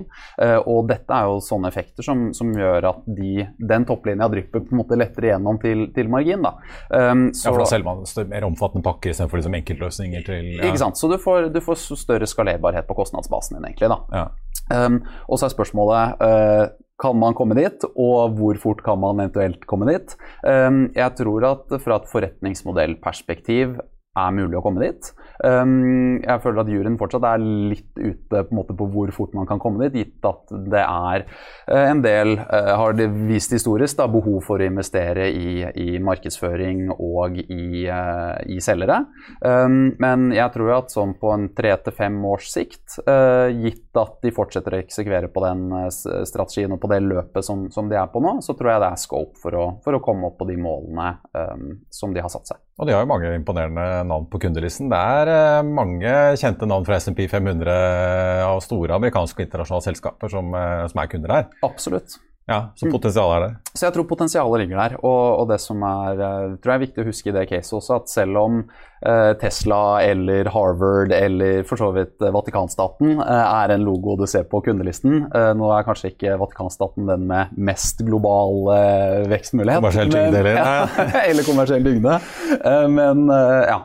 Og 0.68 0.86
dette 0.88 1.14
er 1.14 1.28
jo 1.28 1.38
sånne 1.44 1.70
effekter 1.70 2.04
som, 2.06 2.24
som 2.36 2.50
gjør 2.56 2.88
at 2.90 3.06
de, 3.16 3.46
den 3.58 3.86
topplinja 3.88 4.28
drypper 4.32 4.64
på 4.64 4.74
en 4.74 4.80
måte 4.82 4.98
lettere 4.98 5.32
gjennom 5.32 5.58
til, 5.62 5.86
til 5.94 6.10
margin. 6.12 6.44
Da. 6.44 6.54
Um, 6.88 7.24
så, 7.34 7.48
ja, 7.48 7.54
for 7.54 7.62
da 7.62 7.68
selger 7.70 7.88
man 7.88 8.30
mer 8.32 8.46
omfattende 8.48 8.84
pakker 8.86 9.12
istedenfor 9.12 9.40
liksom 9.40 9.58
enkeltløsninger 9.58 10.26
til 10.26 10.50
ja. 10.56 10.68
Ikke 10.68 10.82
sant. 10.84 11.00
Så 11.00 11.10
du 11.10 11.18
får, 11.22 11.50
du 11.54 11.60
får, 11.64 11.80
større 12.02 12.28
skalerbarhet 12.28 12.88
på 12.88 12.96
kostnadsbasen 12.98 13.58
din, 13.58 13.68
egentlig. 13.70 13.92
da. 13.92 14.00
Ja. 14.12 14.28
Um, 14.72 15.02
og 15.28 15.38
så 15.38 15.48
er 15.48 15.54
spørsmålet 15.54 16.22
uh, 16.22 16.64
kan 17.02 17.18
man 17.18 17.34
komme 17.38 17.56
dit, 17.58 17.86
og 17.92 18.36
hvor 18.38 18.58
fort 18.62 18.82
kan 18.86 19.00
man 19.02 19.24
eventuelt 19.24 19.66
komme 19.70 19.88
dit? 19.90 20.14
Um, 20.46 20.84
jeg 20.94 21.16
tror 21.18 21.48
at 21.50 21.74
fra 21.82 21.98
et 21.98 22.10
forretningsmodellperspektiv 22.12 23.80
er 24.12 24.32
mulig 24.36 24.58
å 24.58 24.62
komme 24.64 24.82
dit. 24.82 25.08
Um, 25.42 26.20
jeg 26.20 26.40
føler 26.44 26.62
at 26.62 26.70
juryen 26.70 26.98
fortsatt 27.00 27.24
er 27.26 27.44
litt 27.72 27.96
ute 27.96 28.42
på, 28.50 28.64
på, 28.68 28.88
hvor 28.92 29.12
fort 29.16 29.32
man 29.36 29.48
kan 29.48 29.60
komme 29.62 29.88
dit, 29.88 30.02
gitt 30.02 30.28
at 30.28 30.52
det 30.70 30.82
er 30.82 31.24
uh, 31.24 31.84
en 31.86 32.02
del, 32.04 32.34
uh, 32.38 32.74
har 32.78 32.96
det 32.98 33.08
vist 33.30 33.54
historisk, 33.56 33.96
da, 33.98 34.08
behov 34.12 34.42
for 34.44 34.60
å 34.60 34.68
investere 34.68 35.30
i, 35.32 35.62
i 35.64 35.96
markedsføring 36.04 36.90
og 36.92 37.40
i, 37.42 37.86
uh, 37.88 38.36
i 38.52 38.60
selgere. 38.64 39.00
Um, 39.40 39.94
men 40.02 40.28
jeg 40.36 40.52
tror 40.54 40.74
at 40.76 40.92
sånn 40.92 41.16
på 41.20 41.32
en 41.32 41.48
tre 41.56 41.72
til 41.82 41.96
fem 41.96 42.20
års 42.28 42.50
sikt, 42.52 42.98
gitt 43.62 43.96
at 43.98 44.18
de 44.24 44.30
fortsetter 44.34 44.74
å 44.74 44.80
eksekvere 44.82 45.30
på 45.32 45.42
den 45.44 45.62
strategien 45.90 46.74
og 46.74 46.80
på 46.82 46.90
det 46.92 47.00
løpet 47.04 47.44
som, 47.44 47.64
som, 47.72 47.88
de 47.88 47.96
er 47.98 48.10
på 48.12 48.20
nå, 48.22 48.36
så 48.44 48.54
tror 48.58 48.74
jeg 48.74 48.82
det 48.82 48.90
er 48.92 49.00
scope 49.00 49.40
for 49.40 49.56
å, 49.56 49.64
for 49.84 49.96
å 49.96 50.02
komme 50.04 50.28
opp 50.28 50.38
på 50.40 50.48
de 50.48 50.58
målene 50.60 51.14
um, 51.32 51.80
som 51.92 52.12
de 52.14 52.22
har 52.24 52.32
satt 52.32 52.52
seg. 52.52 52.60
Og 52.80 52.88
de 52.88 52.94
har 52.94 53.04
jo 53.04 53.10
mange 53.10 53.30
imponerende 53.36 53.86
navn 54.08 54.26
på 54.32 54.40
kundelisten. 54.42 54.88
Det 54.92 54.98
er 54.98 55.30
uh, 55.60 55.68
mange 55.68 56.12
kjente 56.40 56.68
navn 56.68 56.86
fra 56.88 56.96
SMP 57.02 57.26
500 57.28 57.74
av 58.46 58.62
store 58.64 58.96
amerikanske 58.96 59.42
og 59.42 59.46
internasjonale 59.46 59.86
selskaper 59.90 60.32
som, 60.32 60.54
uh, 60.56 60.84
som 60.88 61.02
er 61.02 61.10
kunder 61.12 61.36
her. 61.36 61.50
Absolutt. 61.68 62.16
Ja, 62.50 62.72
Så 62.76 62.90
potensialet 62.90 63.36
er 63.36 63.44
der? 63.44 63.58
Så 63.72 63.86
jeg 63.86 63.94
tror 63.94 64.06
potensialet 64.10 64.64
ligger 64.64 64.80
der. 64.82 64.96
Og, 65.02 65.42
og 65.42 65.50
det 65.52 65.60
som 65.62 65.82
er, 65.86 66.18
uh, 66.18 66.56
tror 66.58 66.74
jeg 66.74 66.80
er 66.80 66.86
viktig 66.86 67.04
å 67.04 67.08
huske 67.08 67.30
i 67.30 67.36
det 67.36 67.46
caset 67.50 67.76
også, 67.78 68.00
at 68.00 68.10
selv 68.12 68.42
om 68.42 68.64
Eh, 69.06 69.32
Tesla 69.34 70.02
eller 70.02 70.44
Harvard 70.44 71.12
eller 71.12 71.62
for 71.66 71.76
så 71.76 71.88
vidt 71.90 72.22
eh, 72.22 72.30
Vatikanstaten 72.30 73.16
eh, 73.18 73.46
er 73.64 73.72
en 73.74 73.82
logo 73.82 74.14
du 74.20 74.28
ser 74.30 74.44
på 74.46 74.60
kundelisten. 74.62 75.24
Nå 75.58 75.70
er 75.74 75.86
kanskje 75.86 76.12
ikke 76.12 76.36
Vatikanstaten 76.38 77.08
den 77.10 77.24
med 77.26 77.50
mest 77.58 78.04
global 78.06 78.68
vekstmulighet. 79.30 79.80
Kommersiell 79.80 80.12
tyngde, 80.12 80.38
eller? 80.38 80.58
Ja, 80.60 81.06
eller 81.30 81.46
kommersiell 81.46 81.86
tyngde. 81.86 82.18
Men 82.92 83.24
ja, 83.32 83.78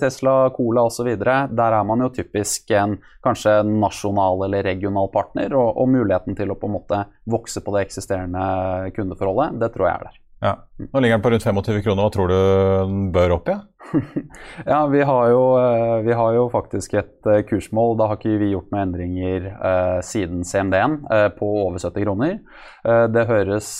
Tesla, 0.00 0.34
Cola 0.56 0.86
osv. 0.90 1.08
Der 1.16 1.78
er 1.78 1.86
man 1.88 2.04
jo 2.04 2.10
typisk 2.12 2.72
en 2.76 2.98
kanskje 3.22 3.60
nasjonal 3.68 4.44
eller 4.48 4.66
regional 4.66 5.08
partner, 5.14 5.54
og, 5.54 5.78
og 5.78 5.90
muligheten 5.92 6.36
til 6.38 6.52
å 6.52 6.58
på 6.58 6.68
en 6.68 6.76
måte 6.76 7.02
vokse 7.30 7.62
på 7.62 7.74
det 7.76 7.81
eksisterende 7.82 8.92
kundeforholdet, 8.96 9.60
det 9.62 9.72
tror 9.74 9.88
jeg 9.88 9.94
er 9.98 10.10
der. 10.10 10.22
Ja. 10.42 10.56
Nå 10.92 11.00
ligger 11.00 11.14
den 11.14 11.22
på 11.22 11.30
rundt 11.30 11.44
25 11.44 11.82
kroner. 11.84 12.02
Hva 12.02 12.10
tror 12.10 12.30
du 12.32 12.34
den 12.34 13.02
bør 13.14 13.36
opp 13.36 13.46
i? 13.46 13.54
Ja? 13.54 13.60
ja, 14.72 14.78
vi 14.90 15.02
har, 15.06 15.28
jo, 15.30 15.42
eh, 15.60 16.00
vi 16.02 16.16
har, 16.18 16.32
jo, 16.34 16.48
faktisk 16.50 16.96
et 16.98 17.28
eh, 17.30 17.44
kursmål. 17.46 17.94
Da 18.00 18.08
har 18.10 18.18
ikke 18.18 18.40
vi 18.40 18.48
gjort 18.50 18.72
noen 18.72 18.88
endringer 18.88 19.46
eh, 19.52 19.98
siden 20.02 20.42
CMD-en 20.48 20.96
eh, 21.14 21.28
på 21.36 21.46
over 21.62 21.78
70 21.78 22.02
kroner. 22.02 22.34
Eh, 22.82 23.04
det 23.14 23.26
høres 23.30 23.70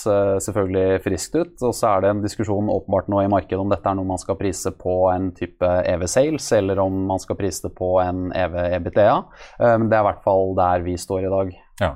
selvfølgelig 0.45 1.01
friskt 1.03 1.35
ut. 1.35 1.53
Og 1.59 1.75
så 1.75 1.89
er 1.91 2.05
det 2.05 2.13
en 2.13 2.23
diskusjon 2.23 2.71
åpenbart 2.71 3.11
nå 3.11 3.25
i 3.25 3.33
markedet 3.35 3.59
om 3.59 3.73
dette 3.73 3.91
er 3.91 3.99
noe 3.99 4.13
man 4.13 4.21
skal 4.21 4.39
prise 4.39 4.71
på 4.71 4.95
en 5.11 5.33
type 5.35 5.67
EV-sales, 5.67 6.47
eller 6.61 6.79
om 6.85 7.03
man 7.11 7.19
skal 7.19 7.39
prise 7.39 7.67
det 7.67 7.75
på 7.75 7.97
en 8.05 8.29
EV-EBITDA. 8.31 9.19
Men 9.59 9.91
det 9.91 9.99
er 9.99 10.05
i 10.05 10.11
hvert 10.13 10.23
fall 10.23 10.55
der 10.55 10.87
vi 10.87 10.95
står 10.95 11.27
i 11.27 11.35
dag. 11.35 11.53
Ja. 11.83 11.95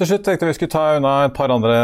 Til 0.00 0.08
slutt 0.08 0.24
tenkte 0.24 0.48
vi 0.48 0.54
skulle 0.56 0.72
ta 0.72 0.96
unna 0.96 1.16
et 1.26 1.34
par 1.36 1.52
andre 1.52 1.76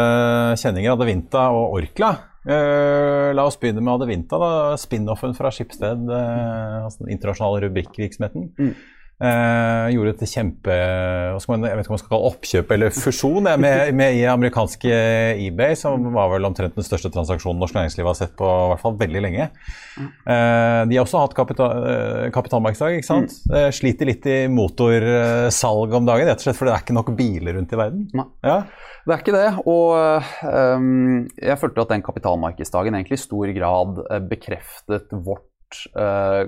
kjenninger, 0.57 0.95
Adevinta 0.95 1.49
og 1.53 1.77
Orkla. 1.77 2.13
Uh, 2.49 3.29
la 3.35 3.43
oss 3.45 3.59
begynne 3.61 3.83
med 3.83 3.99
Adevinta, 3.99 4.39
spin-offen 4.81 5.35
fra 5.37 5.51
Skipsted, 5.53 6.07
uh, 6.09 6.85
altså 6.87 7.03
den 7.03 7.13
internasjonale 7.13 7.67
rubrikkvirksomheten. 7.67 8.49
Mm. 8.57 8.71
Eh, 9.19 9.85
gjorde 9.91 10.13
et 10.13 10.31
kjempe 10.31 10.71
Jeg 10.71 11.33
vet 11.35 11.81
ikke 11.81 11.91
om 11.91 11.91
man 11.91 11.99
skal 11.99 12.11
kalle 12.13 12.29
oppkjøp 12.29 12.69
eller 12.71 12.93
fusjon 12.95 13.49
med, 13.49 13.91
med 13.91 14.15
i 14.15 14.21
amerikanske 14.31 14.93
eBay, 15.43 15.75
som 15.75 16.05
var 16.15 16.29
vel 16.31 16.47
omtrent 16.47 16.77
den 16.77 16.87
største 16.87 17.11
transaksjonen 17.11 17.59
norsk 17.59 17.75
næringsliv 17.75 18.07
har 18.07 18.15
sett 18.15 18.37
på 18.39 18.47
i 18.47 18.69
hvert 18.71 18.83
fall 18.83 18.95
veldig 19.01 19.23
lenge. 19.25 19.49
Eh, 19.99 20.81
de 20.87 20.95
har 20.95 21.03
også 21.03 21.25
hatt 21.25 21.35
kapital, 21.35 21.83
eh, 21.89 22.29
kapitalmarkedsdag, 22.35 22.99
ikke 23.01 23.09
sant. 23.09 23.35
Eh, 23.51 23.67
sliter 23.75 24.07
litt 24.07 24.29
i 24.29 24.39
motorsalg 24.51 25.99
om 25.99 26.07
dagen, 26.07 26.29
rett 26.29 26.39
og 26.39 26.47
slett 26.47 26.61
fordi 26.61 26.71
det 26.71 26.77
er 26.77 26.85
ikke 26.87 26.97
nok 27.01 27.11
biler 27.19 27.59
rundt 27.59 27.75
i 27.75 27.81
verden. 27.81 28.07
Ja. 28.45 28.61
Det 29.09 29.15
er 29.15 29.23
ikke 29.23 29.35
det. 29.35 29.49
Og 29.67 30.23
um, 30.45 31.27
jeg 31.33 31.59
følte 31.59 31.85
at 31.85 31.93
den 31.95 32.03
kapitalmarkedsdagen 32.05 32.95
egentlig 32.95 33.19
i 33.19 33.23
stor 33.23 33.53
grad 33.55 34.03
eh, 34.05 34.25
bekreftet 34.31 35.15
vårt 35.25 35.47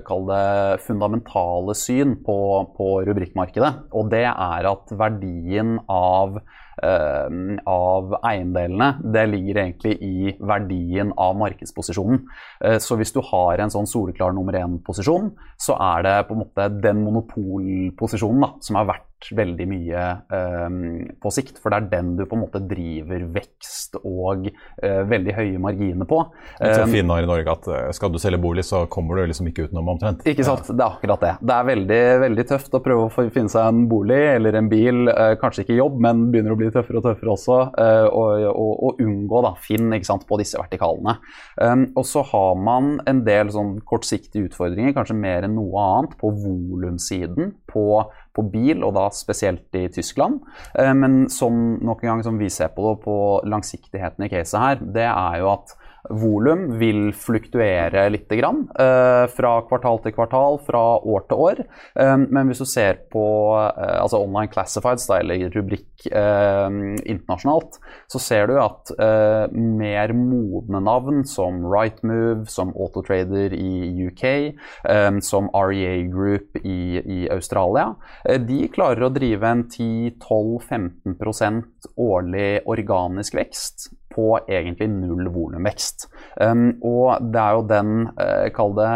kall 0.06 0.26
det 0.28 0.80
fundamentale 0.86 1.74
syn 1.78 2.16
på, 2.24 2.38
på 2.76 2.88
rubrikkmarkedet. 3.06 3.70
Og 3.94 4.10
det 4.12 4.24
er 4.28 4.68
at 4.70 4.92
verdien 4.98 5.76
av, 5.90 6.40
uh, 6.82 7.28
av 7.70 8.16
eiendelene 8.28 8.90
det 9.14 9.24
ligger 9.30 9.62
egentlig 9.64 9.94
i 10.02 10.34
verdien 10.40 11.14
av 11.14 11.38
markedsposisjonen. 11.40 12.24
Uh, 12.64 12.78
så 12.82 12.98
hvis 12.98 13.14
du 13.14 13.22
har 13.30 13.62
en 13.62 13.72
sånn 13.72 13.88
soleklar 13.90 14.34
nummer 14.36 14.58
én-posisjon, 14.58 15.32
så 15.60 15.78
er 15.92 16.08
det 16.08 16.18
på 16.28 16.36
en 16.36 16.44
måte 16.44 16.68
den 16.82 17.04
monopolposisjonen 17.06 18.46
da, 18.48 18.52
som 18.64 18.82
er 18.82 18.92
verdt 18.94 19.11
veldig 19.36 19.66
mye 19.70 20.06
um, 20.32 20.78
på 21.22 21.32
sikt. 21.34 21.60
For 21.62 21.72
det 21.72 21.80
er 21.80 21.90
den 21.96 22.14
du 22.18 22.24
på 22.26 22.38
en 22.38 22.44
måte 22.44 22.62
driver 22.66 23.26
vekst 23.38 24.00
og 24.02 24.48
uh, 24.50 25.02
veldig 25.08 25.36
høye 25.38 25.62
marginer 25.62 26.08
på. 26.08 26.24
Det 26.58 26.72
er 26.72 26.80
så 26.80 26.82
Um, 26.82 26.92
fint 26.92 27.12
her 27.12 27.24
i 27.24 27.28
Norge 27.28 27.52
at 27.52 27.68
eh, 27.70 27.90
skal 27.96 28.12
du 28.12 28.18
selge 28.22 28.40
bolig, 28.42 28.64
så 28.66 28.84
kommer 28.90 29.18
du 29.18 29.30
liksom 29.30 29.48
ikke 29.50 29.68
utenom 29.68 29.90
omtrent. 29.94 30.24
Ikke 30.28 30.46
sant, 30.46 30.66
det 30.68 30.82
er 30.82 30.96
akkurat 30.96 31.22
det. 31.22 31.32
Det 31.42 31.56
er 31.56 31.68
veldig, 31.68 32.00
veldig 32.24 32.46
tøft 32.48 32.76
å 32.76 32.82
prøve 32.84 33.06
å 33.06 33.28
finne 33.32 33.52
seg 33.52 33.68
en 33.68 33.84
bolig 33.90 34.20
eller 34.36 34.58
en 34.58 34.70
bil, 34.70 35.04
eh, 35.12 35.34
kanskje 35.40 35.66
ikke 35.66 35.78
jobb, 35.78 35.98
men 36.04 36.24
begynner 36.32 36.54
å 36.54 36.60
bli 36.60 36.70
tøffere 36.74 37.00
og 37.00 37.06
tøffere 37.06 37.34
også, 37.34 37.58
eh, 37.84 38.06
og, 38.08 38.46
og, 38.52 38.72
og 38.88 39.02
unngå 39.04 39.44
da, 39.46 39.54
Finn 39.62 39.92
ikke 39.94 40.08
sant, 40.08 40.26
på 40.28 40.38
disse 40.40 40.58
vertikalene. 40.60 41.18
Um, 41.60 41.86
og 41.98 42.06
så 42.08 42.24
har 42.32 42.56
man 42.58 42.96
en 43.10 43.22
del 43.26 43.52
sånn 43.54 43.76
kortsiktige 43.86 44.48
utfordringer, 44.48 44.94
kanskje 44.96 45.18
mer 45.18 45.46
enn 45.46 45.56
noe 45.58 45.86
annet, 45.86 46.16
på 46.20 46.32
volumsiden 46.42 47.54
på, 47.70 47.86
på 48.32 48.44
bil, 48.52 48.82
og 48.84 48.94
da 48.96 49.08
spesielt 49.14 49.76
i 49.76 49.86
Tyskland. 49.92 50.40
Eh, 50.78 50.92
men 50.96 51.26
som 51.32 51.78
nok 51.82 52.02
en 52.02 52.14
gang 52.14 52.24
som 52.26 52.40
vi 52.40 52.50
ser 52.52 52.72
på 52.74 52.88
det, 52.88 53.04
på 53.04 53.16
langsiktigheten 53.48 54.26
i 54.26 54.32
caset 54.32 54.60
her, 54.60 54.84
det 54.98 55.08
er 55.08 55.40
jo 55.42 55.52
at 55.52 55.76
Volum 56.10 56.64
vil 56.80 57.12
fluktuere 57.14 58.08
litt 58.10 58.26
grann, 58.34 58.64
eh, 58.74 59.30
fra 59.30 59.62
kvartal 59.68 60.00
til 60.02 60.10
kvartal, 60.16 60.58
fra 60.66 60.98
år 60.98 61.20
til 61.28 61.36
år. 61.38 61.62
Eh, 61.94 62.16
men 62.26 62.48
hvis 62.50 62.58
du 62.58 62.66
ser 62.66 63.06
på 63.12 63.54
eh, 63.54 64.02
altså 64.02 64.18
online 64.18 64.50
classifieds, 64.50 65.06
da, 65.06 65.20
eller 65.22 65.46
rubrikk 65.54 65.86
internasjonalt, 66.02 67.78
så 68.10 68.18
ser 68.18 68.50
du 68.50 68.58
at 68.58 68.90
mer 69.54 70.10
modne 70.18 70.82
navn 70.82 71.22
som 71.28 71.62
Rightmove, 71.70 72.50
som 72.50 72.74
Autotrader 72.74 73.54
i 73.54 74.08
UK, 74.08 74.58
som 75.22 75.46
REA 75.54 76.02
Group 76.10 76.58
i, 76.64 76.98
i 76.98 77.30
Australia, 77.30 77.94
de 78.26 78.68
klarer 78.74 79.06
å 79.06 79.14
drive 79.14 79.46
en 79.46 79.62
10-12-15% 79.70 81.86
årlig 82.02 82.66
organisk 82.66 83.38
vekst 83.38 83.94
på 84.12 84.26
egentlig 84.46 84.88
null 84.92 85.28
volumvekst. 85.32 86.08
Um, 86.40 86.68
og 86.86 87.22
det 87.32 87.40
er 87.42 87.56
jo 87.58 87.64
den, 87.70 87.94
uh, 88.18 88.48
kall 88.54 88.76
det, 88.78 88.90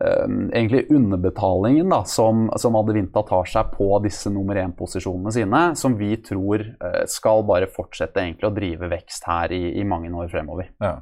um, 0.00 0.42
egentlig 0.48 0.84
underbetalingen 0.90 1.92
da, 1.92 2.02
som, 2.08 2.48
som 2.60 2.78
Adevinta 2.80 3.24
tar 3.28 3.48
seg 3.50 3.72
på 3.74 3.88
disse 4.04 4.32
nummer 4.32 4.60
én-posisjonene 4.60 5.34
sine, 5.34 5.64
som 5.80 5.96
vi 5.98 6.14
tror 6.24 6.66
uh, 6.82 7.02
skal 7.10 7.46
bare 7.48 7.70
fortsette 7.70 8.22
egentlig 8.22 8.50
å 8.50 8.54
drive 8.56 8.92
vekst 8.92 9.28
her 9.30 9.56
i, 9.56 9.64
i 9.80 9.86
mange 9.88 10.12
år 10.12 10.30
fremover. 10.32 10.72
Ja. 10.82 10.98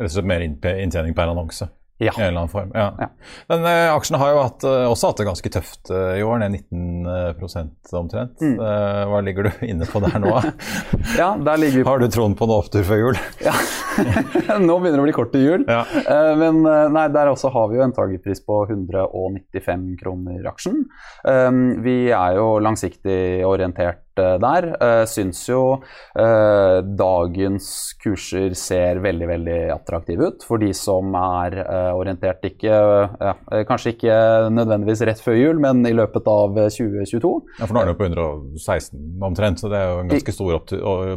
Rett 0.00 0.08
og 0.08 0.16
slett 0.16 0.30
mer 0.30 0.46
inntjening 0.46 1.12
per 1.16 1.28
annonse. 1.28 1.68
Ja. 2.00 2.14
I 2.16 2.22
en 2.22 2.28
eller 2.30 2.40
annen 2.40 2.52
form. 2.52 2.70
Ja. 2.74 2.88
Ja. 2.98 3.08
Men 3.52 3.66
uh, 3.68 3.94
aksjene 3.94 4.20
har 4.22 4.32
jo 4.32 4.42
hatt, 4.46 4.64
uh, 4.64 4.86
også 4.88 5.10
hatt 5.10 5.20
det 5.20 5.26
ganske 5.28 5.52
tøft 5.52 5.90
uh, 5.92 6.14
i 6.16 6.22
år, 6.24 6.40
ned 6.40 6.56
19 6.56 7.70
omtrent. 8.00 8.40
Mm. 8.40 8.56
Eh, 8.60 9.02
hva 9.10 9.20
ligger 9.24 9.48
du 9.48 9.64
inne 9.66 9.86
på 9.88 10.00
der 10.02 10.16
nå? 10.22 10.30
Ja, 11.20 11.34
der 11.36 11.58
ligger 11.60 11.80
vi 11.80 11.84
på 11.84 11.90
har 11.90 12.00
du 12.02 12.08
troen 12.12 12.36
på 12.38 12.46
noe 12.48 12.62
opptur 12.64 12.84
før 12.86 13.00
jul? 13.04 13.20
Ja. 13.46 13.54
Nå 14.60 14.76
begynner 14.78 15.00
det 15.00 15.02
å 15.02 15.06
bli 15.08 15.14
kort 15.16 15.32
til 15.34 15.42
jul. 15.44 15.64
Ja. 15.68 15.82
Eh, 16.00 16.32
Men 16.40 16.62
eh, 16.64 16.86
nei, 16.94 17.06
der 17.12 17.32
også 17.32 17.50
har 17.52 17.68
vi 17.72 17.76
jo 17.80 17.84
en 17.84 17.94
targetpris 17.96 18.40
på 18.46 18.62
195 18.70 19.88
kroner 20.00 20.46
aksjen. 20.50 20.84
Eh, 21.28 21.50
Vi 21.84 21.96
er 22.14 22.38
jo 22.38 22.46
langsiktig 22.62 23.42
orientert 23.46 23.98
eh, 23.98 24.09
der. 24.16 24.68
Eh, 24.80 25.04
Syns 25.10 25.42
jo 25.48 25.62
eh, 26.18 26.80
dagens 26.98 27.68
kurser 28.02 28.54
ser 28.58 29.00
veldig, 29.04 29.28
veldig 29.30 29.58
attraktive 29.74 30.30
ut 30.30 30.44
for 30.46 30.62
de 30.62 30.70
som 30.76 31.14
er 31.18 31.58
eh, 31.62 31.90
orientert 31.96 32.44
ikke 32.46 32.70
ja, 32.70 33.34
eh, 33.52 33.64
Kanskje 33.68 33.94
ikke 33.94 34.16
nødvendigvis 34.54 35.04
rett 35.08 35.22
før 35.22 35.38
jul, 35.38 35.60
men 35.62 35.84
i 35.88 35.94
løpet 35.96 36.28
av 36.30 36.58
eh, 36.58 36.70
2022. 36.72 37.32
Ja, 37.60 37.66
for 37.66 37.76
nå 37.76 37.82
er 37.82 37.90
den 37.90 37.94
jo 37.94 38.00
på 38.00 38.08
116 38.08 39.26
omtrent, 39.30 39.62
så 39.62 39.70
det 39.72 39.80
er 39.80 39.92
jo 39.92 40.02
en 40.04 40.12
ganske 40.14 40.34
stor 40.34 40.58
opp 40.58 40.74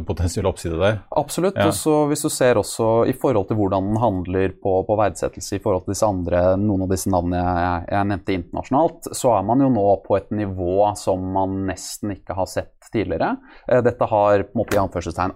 potensiell 0.08 0.48
oppside 0.50 0.78
der. 0.80 1.00
Absolutt. 1.16 1.58
Ja. 1.58 1.68
Og 1.70 1.76
så 1.78 1.96
hvis 2.10 2.24
du 2.24 2.30
ser 2.32 2.60
også 2.60 2.90
i 3.10 3.14
forhold 3.16 3.48
til 3.50 3.58
hvordan 3.60 3.90
den 3.90 4.00
handler 4.02 4.54
på, 4.60 4.76
på 4.86 4.98
verdsettelse 4.98 5.58
i 5.58 5.62
forhold 5.64 5.86
til 5.86 5.94
disse 5.94 6.08
andre, 6.08 6.44
noen 6.60 6.86
av 6.86 6.94
disse 6.94 7.12
navnene 7.12 7.42
jeg, 7.42 7.86
jeg 7.94 8.10
nevnte 8.10 8.38
internasjonalt, 8.38 9.10
så 9.16 9.34
er 9.38 9.46
man 9.48 9.64
jo 9.64 9.70
nå 9.74 9.86
på 10.04 10.18
et 10.18 10.30
nivå 10.34 10.90
som 10.98 11.24
man 11.34 11.62
nesten 11.68 12.14
ikke 12.14 12.36
har 12.36 12.48
sett 12.50 12.90
tidligere. 12.94 13.34
Eh, 13.68 13.82
Dette 13.84 14.08
har 14.10 14.44
på 14.46 14.54
en 14.54 14.62
måte 14.62 14.78
i 14.78 14.80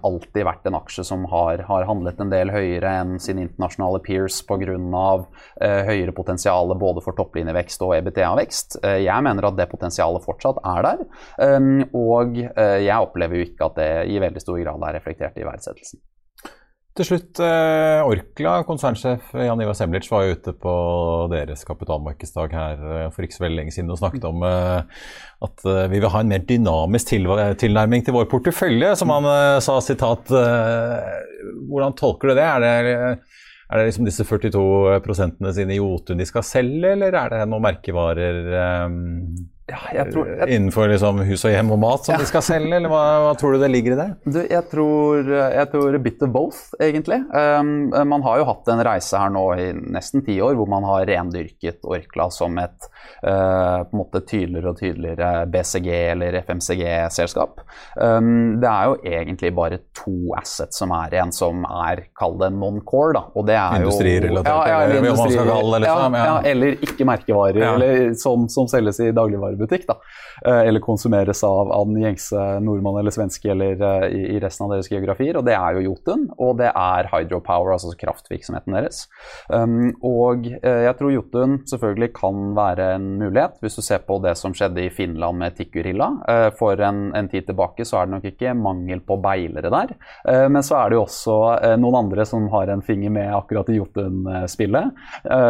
alltid 0.09 0.45
vært 0.47 0.67
en 0.69 0.77
aksje 0.79 1.05
som 1.07 1.25
har, 1.31 1.63
har 1.67 1.87
handlet 1.89 2.19
en 2.23 2.31
del 2.31 2.53
høyere 2.53 2.93
enn 3.01 3.17
sine 3.21 3.45
internasjonale 3.45 4.01
peers 4.05 4.41
pga. 4.47 4.59
Eh, 4.59 5.81
høyere 5.87 6.15
potensial 6.15 6.73
både 6.79 7.03
for 7.05 7.17
topplinjevekst 7.17 7.83
og 7.85 7.95
EBTA-vekst. 7.99 8.79
Eh, 8.83 8.99
jeg 9.05 9.25
mener 9.25 9.49
at 9.49 9.57
det 9.59 9.69
potensialet 9.71 10.25
fortsatt 10.25 10.61
er 10.63 10.85
der, 10.89 11.05
eh, 11.45 11.69
og 11.95 12.37
jeg 12.39 12.95
opplever 12.95 13.39
jo 13.39 13.47
ikke 13.49 13.69
at 13.69 13.79
det 13.79 13.91
i 14.13 14.21
veldig 14.21 14.41
stor 14.43 14.59
grad 14.61 14.87
er 14.87 14.97
reflektert 14.99 15.37
i 15.39 15.47
verdsettelsen. 15.47 16.01
Til 16.97 17.05
slutt, 17.05 17.39
eh, 17.39 18.01
Orkla, 18.03 18.57
konsernsjef 18.67 19.29
Jan 19.37 19.61
Ivar 19.61 19.75
Semlitsch 19.77 20.09
var 20.11 20.25
jo 20.25 20.33
ute 20.35 20.53
på 20.57 20.71
deres 21.31 21.61
kapitalmarkedsdag 21.67 22.55
her 22.57 22.81
eh, 22.81 23.05
for 23.13 23.23
ikke 23.23 23.37
så 23.37 23.43
veldig 23.45 23.59
lenge 23.61 23.73
siden 23.75 23.93
og 23.93 23.99
snakket 24.01 24.25
om 24.27 24.41
eh, 24.43 25.03
at 25.45 25.67
vi 25.93 26.01
vil 26.01 26.11
ha 26.11 26.23
en 26.23 26.31
mer 26.33 26.43
dynamisk 26.49 27.13
tilnærming 27.61 28.03
til 28.03 28.17
vår 28.17 28.25
portefølje, 28.31 28.95
som 28.99 29.13
han 29.13 29.29
sa, 29.63 29.77
sitat. 29.79 30.27
hvordan 31.69 31.95
tolker 31.95 32.33
du 32.33 32.33
det? 32.33 32.43
Er 32.43 32.59
det, 32.65 32.97
er 33.69 33.79
det 33.79 33.85
liksom 33.87 34.09
disse 34.09 34.25
42 34.27 34.99
prosentene 35.05 35.53
sine 35.55 35.77
i 35.77 35.79
Jotun 35.79 36.19
de 36.19 36.27
skal 36.27 36.43
selge, 36.43 36.91
eller 36.97 37.15
er 37.15 37.31
det 37.31 37.45
noen 37.47 37.63
merkevarer 37.69 38.41
Ja, 39.69 40.05
tror, 40.09 40.27
jeg, 40.31 40.49
innenfor 40.55 40.89
liksom 40.91 41.21
hus 41.27 41.45
og 41.47 41.53
hjem 41.53 41.71
og 41.75 41.79
mat 41.81 42.07
som 42.07 42.19
de 42.19 42.27
skal 42.29 42.43
selge, 42.45 42.71
eller 42.77 42.91
hva, 42.91 43.03
hva 43.25 43.33
tror 43.39 43.55
du 43.55 43.63
det 43.63 43.71
ligger 43.71 43.95
i 43.95 43.99
det? 43.99 44.07
du, 44.25 44.39
jeg, 44.41 44.63
tror, 44.71 45.29
jeg 45.29 45.69
tror 45.73 45.97
a 45.97 46.01
bit 46.03 46.23
of 46.25 46.33
both, 46.33 46.61
egentlig. 46.81 47.19
Um, 47.33 47.89
man 48.09 48.25
har 48.25 48.41
jo 48.41 48.47
hatt 48.49 48.71
en 48.73 48.83
reise 48.85 49.19
her 49.19 49.33
nå 49.33 49.45
i 49.59 49.67
nesten 49.97 50.25
ti 50.25 50.39
år 50.43 50.57
hvor 50.59 50.69
man 50.71 50.87
har 50.87 51.05
rendyrket 51.09 51.85
Orkla 51.89 52.29
som 52.33 52.57
et 52.61 52.89
uh, 53.23 53.85
på 53.85 53.93
en 53.93 53.99
måte 54.01 54.23
tydeligere 54.25 54.73
og 54.73 54.79
tydeligere 54.79 55.31
BCG- 55.51 56.11
eller 56.13 56.39
FMCG-selskap. 56.43 57.63
Um, 57.99 58.59
det 58.61 58.69
er 58.69 58.89
jo 58.89 58.97
egentlig 59.19 59.53
bare 59.57 59.81
to 59.97 60.33
assets 60.37 60.79
som 60.79 60.93
er 60.95 61.15
igjen, 61.15 61.33
som 61.35 61.63
er, 61.65 62.05
kall 62.17 62.37
det 62.41 62.51
non-core, 62.55 63.13
da. 63.17 63.25
Og 63.35 63.47
det 63.49 63.57
er 63.59 63.79
Industrirelatert, 63.79 64.49
ja, 64.49 64.69
ja, 64.69 64.81
eller 64.85 64.99
eller, 64.99 65.09
det, 65.09 65.79
liksom, 65.79 66.13
ja, 66.13 66.19
ja. 66.19 66.25
ja, 66.25 66.51
eller 66.51 66.83
ikke 66.85 67.07
merkevarer, 67.07 67.59
Ja. 67.59 67.73
eller 67.75 68.13
sånn 68.19 68.47
som 68.51 68.67
selges 68.71 68.99
i 69.03 69.11
dagligvarebutikk. 69.59 69.87
Da. 69.87 69.99
Eh, 70.45 70.67
Eller 70.67 70.79
konsumeres 70.79 71.43
av, 71.43 71.71
av 71.71 71.87
den 71.87 72.01
gjengse 72.01 72.59
nordmann 72.61 72.99
eller 72.99 73.11
svenske 73.11 73.51
eller 73.51 73.81
eh, 73.81 74.35
i, 74.35 74.39
resten 74.39 74.65
av 74.65 74.73
deres 74.73 74.89
geografier. 74.91 75.37
Og 75.37 75.45
det 75.45 75.55
er 75.55 75.75
jo 75.75 75.85
Jotun, 75.89 76.29
og 76.37 76.57
det 76.59 76.71
er 76.71 77.09
hydropower, 77.11 77.73
altså 77.73 77.93
kraftvirksomheten 77.99 78.75
deres. 78.75 79.07
Um, 79.49 79.93
og 80.05 80.47
eh, 80.47 80.85
jeg 80.87 80.97
tror 80.99 81.13
Jotun 81.13 81.59
selvfølgelig 81.69 82.11
kan 82.17 82.53
være 82.57 82.93
en 82.95 83.09
mulighet, 83.19 83.59
hvis 83.61 83.79
du 83.79 83.83
ser 83.85 84.03
på 84.05 84.19
det 84.23 84.35
som 84.39 84.53
skjedde 84.55 84.85
i 84.85 84.93
Finland 84.93 85.39
med 85.39 85.55
Tikkurilla. 85.57 86.09
For 86.57 86.79
en, 86.83 87.09
en 87.15 87.27
tid 87.29 87.47
tilbake 87.47 87.85
så 87.87 87.99
er 87.99 88.07
det 88.07 88.15
nok 88.15 88.27
ikke 88.29 88.53
mangel 88.57 89.01
på 89.05 89.17
beilere 89.21 89.71
der. 89.71 89.93
Men 90.49 90.63
så 90.65 90.77
er 90.79 90.89
det 90.89 90.97
jo 90.97 91.03
også 91.05 91.35
noen 91.81 91.97
andre 91.99 92.25
som 92.27 92.47
har 92.53 92.71
en 92.71 92.83
finger 92.85 93.11
med 93.13 93.31
akkurat 93.35 93.69
i 93.71 93.77
Jotun-spillet. 93.77 95.01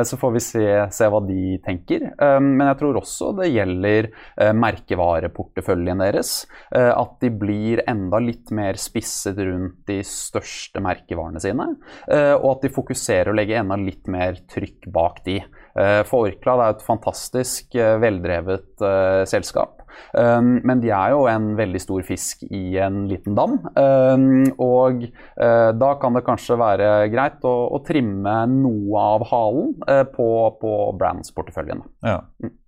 Så 0.08 0.20
får 0.20 0.34
vi 0.36 0.44
se, 0.44 0.66
se 0.96 1.10
hva 1.12 1.22
de 1.26 1.60
tenker. 1.66 2.10
Eh, 2.20 2.40
men 2.44 2.68
jeg 2.68 2.80
tror 2.82 3.00
også 3.00 3.32
det 3.40 3.52
gjelder 3.54 3.99
utvider 4.00 4.10
eh, 4.40 4.54
merkevareporteføljen 4.54 6.04
deres. 6.04 6.48
Eh, 6.76 6.92
at 6.92 7.18
de 7.22 7.30
blir 7.30 7.84
enda 7.88 8.20
litt 8.20 8.52
mer 8.52 8.80
spisset 8.80 9.38
rundt 9.38 9.86
de 9.88 10.02
største 10.04 10.82
merkevarene 10.84 11.40
sine. 11.40 11.76
Eh, 12.08 12.36
og 12.36 12.58
at 12.58 12.68
de 12.68 12.74
fokuserer 12.74 13.32
og 13.32 13.40
legger 13.40 13.62
enda 13.62 13.78
litt 13.80 14.08
mer 14.08 14.40
trykk 14.50 14.90
bak 14.92 15.24
de. 15.26 15.42
Eh, 15.80 16.02
for 16.08 16.30
Orkla 16.30 16.58
det 16.60 16.66
er 16.66 16.78
et 16.78 16.88
fantastisk 16.88 17.76
eh, 17.76 17.98
veldrevet 18.02 18.86
eh, 18.86 19.26
selskap. 19.30 19.80
Um, 20.14 20.60
men 20.64 20.82
de 20.84 20.92
er 20.94 21.14
jo 21.14 21.26
en 21.30 21.52
veldig 21.58 21.82
stor 21.82 22.04
fisk 22.08 22.46
i 22.50 22.78
en 22.82 23.02
liten 23.10 23.36
dam. 23.38 23.58
Um, 23.76 24.46
og 24.62 25.04
uh, 25.10 25.72
da 25.76 25.92
kan 26.02 26.16
det 26.16 26.26
kanskje 26.28 26.60
være 26.60 26.90
greit 27.14 27.44
å, 27.48 27.56
å 27.76 27.82
trimme 27.86 28.36
noe 28.54 29.04
av 29.16 29.28
halen 29.32 29.74
uh, 29.90 30.06
på, 30.10 30.30
på 30.62 30.76
Brands-porteføljen. 31.00 31.84
Ja. 32.06 32.22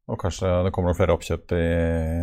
Og 0.10 0.18
kanskje 0.20 0.50
det 0.66 0.72
kommer 0.74 0.92
noen 0.92 0.98
flere 0.98 1.14
oppkjøp 1.16 1.54
i 1.56 1.66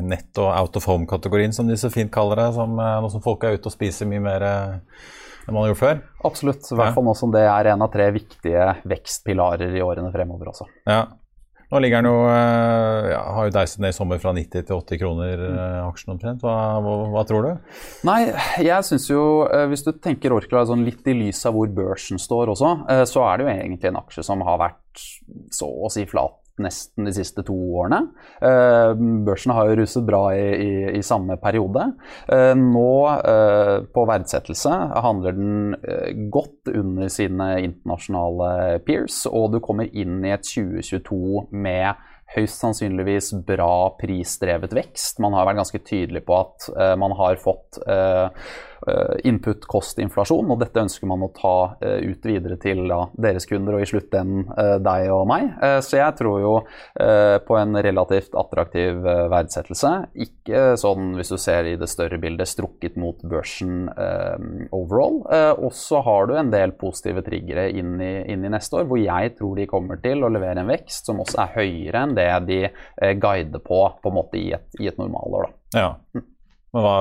nett- 0.04 0.40
og 0.42 0.50
out 0.50 0.80
of 0.80 0.88
home-kategorien, 0.90 1.54
som 1.54 1.68
de 1.68 1.76
så 1.78 1.90
fint 1.92 2.10
kaller 2.12 2.42
det. 2.42 2.48
Som, 2.56 2.74
nå 2.76 3.12
som 3.12 3.22
folk 3.24 3.46
er 3.46 3.56
ute 3.56 3.70
og 3.70 3.74
spiser 3.74 4.10
mye 4.10 4.24
mer 4.24 4.44
enn 4.48 5.54
man 5.54 5.62
har 5.62 5.72
gjort 5.72 5.80
før. 5.80 6.02
Absolutt. 6.28 6.66
I 6.68 6.76
hvert 6.76 6.98
fall 6.98 7.06
nå 7.06 7.14
som 7.16 7.32
det 7.32 7.46
er 7.48 7.70
en 7.72 7.86
av 7.86 7.88
tre 7.94 8.10
viktige 8.12 8.66
vekstpilarer 8.88 9.78
i 9.78 9.84
årene 9.84 10.12
fremover 10.12 10.52
også. 10.52 10.68
Ja. 10.88 11.06
Nå 11.68 11.82
ligger 11.84 12.00
den 12.00 12.08
jo, 12.08 12.20
ja, 13.12 13.20
har 13.36 13.48
jo 13.48 13.52
deiset 13.52 13.82
ned 13.84 13.92
i 13.92 13.96
sommer 13.96 14.20
fra 14.22 14.32
90 14.32 14.62
til 14.70 14.72
80 14.72 15.00
kroner 15.02 15.42
eh, 15.44 15.80
aksjen 15.84 16.14
omtrent. 16.14 16.40
Hva, 16.44 16.54
hva, 16.80 16.94
hva, 17.12 17.24
tror 17.28 17.44
du? 17.44 17.74
Nei, 18.08 18.22
jeg 18.64 18.86
syns 18.88 19.04
jo 19.10 19.22
Hvis 19.68 19.84
du 19.84 19.90
tenker 20.00 20.32
Orkla 20.32 20.64
sånn 20.68 20.86
litt 20.86 21.04
i 21.12 21.16
lys 21.18 21.42
av 21.48 21.56
hvor 21.56 21.68
børsen 21.76 22.20
står 22.20 22.54
også, 22.54 22.72
så 23.12 23.24
er 23.28 23.36
det 23.36 23.44
jo 23.44 23.52
egentlig 23.52 23.92
en 23.92 24.00
aksje 24.00 24.24
som 24.24 24.44
har 24.48 24.62
vært 24.64 25.04
så 25.52 25.68
å 25.68 25.92
si 25.92 26.06
flat 26.08 26.40
nesten 26.62 27.08
de 27.08 27.14
siste 27.16 27.44
to 27.46 27.54
årene. 27.80 28.00
Børsen 29.26 29.54
har 29.54 29.70
jo 29.70 29.78
ruset 29.80 30.06
bra 30.06 30.22
i, 30.36 30.46
i, 30.64 30.72
i 30.98 31.02
samme 31.06 31.38
periode. 31.42 31.84
Nå 32.58 32.90
på 33.94 34.04
verdsettelse 34.10 34.74
handler 35.04 35.36
den 35.38 36.28
godt 36.32 36.72
under 36.72 37.10
sine 37.12 37.50
internasjonale 37.64 38.78
peers, 38.86 39.22
og 39.30 39.54
du 39.54 39.60
kommer 39.64 39.88
inn 39.88 40.20
i 40.24 40.34
et 40.34 40.46
2022 40.46 41.48
med 41.54 42.06
høyst 42.34 42.60
sannsynligvis 42.60 43.32
bra 43.48 43.88
prisdrevet 44.00 44.74
vekst. 44.76 45.20
Man 45.24 45.36
har 45.36 45.48
vært 45.48 45.62
ganske 45.62 45.80
tydelig 45.80 46.26
på 46.28 46.36
at 46.42 46.68
man 47.00 47.14
har 47.16 47.40
fått 47.40 47.80
uh, 48.86 49.16
input-kost-inflasjon, 49.28 50.52
og 50.52 50.60
dette 50.62 50.84
ønsker 50.84 51.10
man 51.10 51.24
å 51.26 51.30
ta 51.34 51.56
uh, 51.80 51.98
ut 52.04 52.28
videre 52.28 52.58
til 52.60 52.84
da, 52.88 53.04
deres 53.18 53.48
kunder 53.48 53.78
og 53.78 53.84
i 53.84 53.88
sluttenden 53.88 54.46
deg 54.82 55.08
og 55.12 55.24
meg. 55.28 55.50
så 55.84 55.98
jeg 55.98 56.14
tror 56.18 56.40
jo 56.40 56.52
på 57.46 57.56
en 57.58 57.76
relativt 57.84 58.34
attraktiv 58.38 59.00
verdsettelse. 59.32 59.90
Ikke 60.24 60.62
sånn, 60.80 61.12
hvis 61.18 61.32
du 61.32 61.36
ser 61.40 61.68
i 61.68 61.76
det 61.80 61.88
større 61.90 62.18
bildet, 62.20 62.50
strukket 62.50 62.96
mot 63.00 63.20
børsen 63.28 63.88
overall. 64.74 65.20
og 65.58 65.74
så 65.76 66.02
har 66.06 66.28
du 66.28 66.34
en 66.38 66.52
del 66.52 66.74
positive 66.78 67.22
triggere 67.26 67.68
inn 67.70 67.96
i, 68.00 68.12
inn 68.32 68.44
i 68.44 68.52
neste 68.52 68.80
år, 68.80 68.88
hvor 68.90 69.00
jeg 69.00 69.34
tror 69.38 69.58
de 69.58 69.68
kommer 69.70 70.00
til 70.02 70.24
å 70.24 70.32
levere 70.32 70.64
en 70.64 70.70
vekst 70.70 71.08
som 71.08 71.22
også 71.24 71.42
er 71.44 71.54
høyere 71.58 72.04
enn 72.04 72.16
det 72.18 72.28
de 72.48 72.58
eh, 72.68 73.14
guider 73.20 73.62
på 73.64 73.80
på 74.02 74.10
en 74.10 74.18
måte 74.18 74.40
i 74.40 74.50
et, 74.56 74.68
i 74.80 74.88
et 74.90 74.98
normalår. 75.00 75.48
Da. 75.48 75.80
Ja. 75.80 76.24
Men 76.76 76.85
hva, 76.85 76.96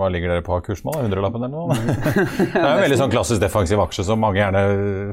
hva, 0.00 0.06
ligger 0.08 0.30
dere 0.32 0.44
på 0.44 0.56
kursen 0.64 0.88
nå? 0.88 0.94
Hundrelappen 1.04 1.42
eller 1.44 1.52
noe? 1.52 1.96
det 2.54 2.62
er 2.62 2.68
en 2.70 2.80
veldig 2.80 3.00
sånn 3.02 3.12
klassisk 3.12 3.42
defensiv 3.42 3.82
aksje 3.82 4.06
som 4.08 4.22
mange 4.22 4.40
gjerne 4.40 4.62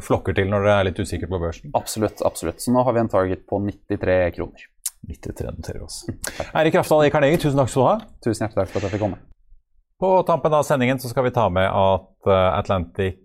flokker 0.06 0.38
til 0.38 0.48
når 0.52 0.68
det 0.68 0.76
er 0.76 0.88
litt 0.88 1.02
usikkert 1.04 1.34
på 1.34 1.42
børsen. 1.42 1.74
Absolutt. 1.76 2.24
absolutt. 2.24 2.64
Så 2.64 2.72
nå 2.72 2.86
har 2.88 2.96
vi 2.96 3.04
en 3.04 3.12
target 3.12 3.44
på 3.50 3.60
93 3.66 4.16
kroner. 4.38 4.70
93 5.10 5.52
noterer 5.52 5.84
oss. 5.84 6.06
Eirik 6.58 6.80
Rafdal 6.80 7.10
i 7.10 7.12
Karnegie, 7.12 7.42
tusen 7.44 7.60
takk 7.60 7.74
skal 7.74 7.84
du 7.84 7.90
ha. 7.90 7.98
Tusen 8.24 8.46
hjertelig 8.46 8.62
takk 8.62 8.72
for 8.72 8.80
at 8.80 8.88
jeg 8.88 8.96
fikk 8.96 9.04
komme. 9.04 9.20
På 10.00 10.16
tampen 10.28 10.56
av 10.56 10.64
sendingen 10.68 11.00
så 11.00 11.12
skal 11.12 11.28
vi 11.28 11.36
ta 11.36 11.50
med 11.52 11.68
at 11.68 12.32
eh, 12.32 12.48
Atlantic 12.56 13.20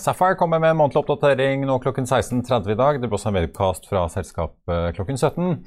Sapphire 0.00 0.36
kommer 0.38 0.62
med 0.62 0.70
en 0.70 0.78
månedlig 0.78 1.02
oppdatering 1.02 1.64
nå 1.68 1.74
klokken 1.82 2.06
16.30 2.08 2.70
i 2.72 2.76
dag. 2.78 3.00
Det 3.00 3.08
blir 3.08 3.18
også 3.18 3.28
en 3.28 3.36
webcast 3.36 3.88
fra 3.90 4.06
selskapet 4.08 4.94
klokken 4.96 5.18
17. 5.18 5.58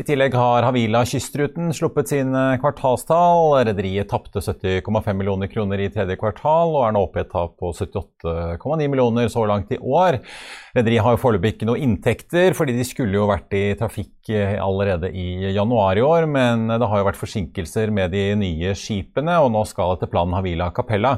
I 0.00 0.06
tillegg 0.08 0.36
har 0.38 0.64
Havila 0.64 1.02
Kystruten 1.04 1.68
sluppet 1.76 2.08
sine 2.08 2.44
kvartalstall. 2.62 3.58
Rederiet 3.68 4.08
tapte 4.08 4.40
70,5 4.40 5.12
millioner 5.12 5.50
kroner 5.52 5.82
i 5.84 5.90
tredje 5.92 6.16
kvartal 6.20 6.72
og 6.72 6.86
er 6.86 6.96
nå 6.96 7.04
oppe 7.04 7.20
i 7.20 7.24
et 7.26 7.32
tap 7.34 7.58
på 7.60 7.74
78,9 7.76 8.88
millioner 8.88 9.28
så 9.28 9.44
langt 9.50 9.72
i 9.76 9.80
år. 9.80 10.22
Rederiet 10.78 11.04
har 11.04 11.16
jo 11.16 11.22
foreløpig 11.26 11.56
ikke 11.56 11.68
noe 11.68 11.82
inntekter, 11.84 12.56
fordi 12.56 12.78
de 12.78 12.86
skulle 12.88 13.18
jo 13.18 13.28
vært 13.28 13.52
i 13.58 13.64
trafikk 13.76 14.19
allerede 14.60 15.10
i 15.16 15.52
januar 15.54 15.98
i 15.98 16.04
år, 16.04 16.26
men 16.30 16.68
det 16.70 16.88
har 16.88 17.00
jo 17.00 17.08
vært 17.08 17.20
forsinkelser 17.20 17.92
med 17.94 18.12
de 18.14 18.24
nye 18.38 18.74
skipene, 18.78 19.38
og 19.42 19.50
nå 19.54 19.64
skal 19.68 19.96
etter 19.96 20.10
planen 20.12 20.36
Havila 20.38 20.70
Capella 20.76 21.16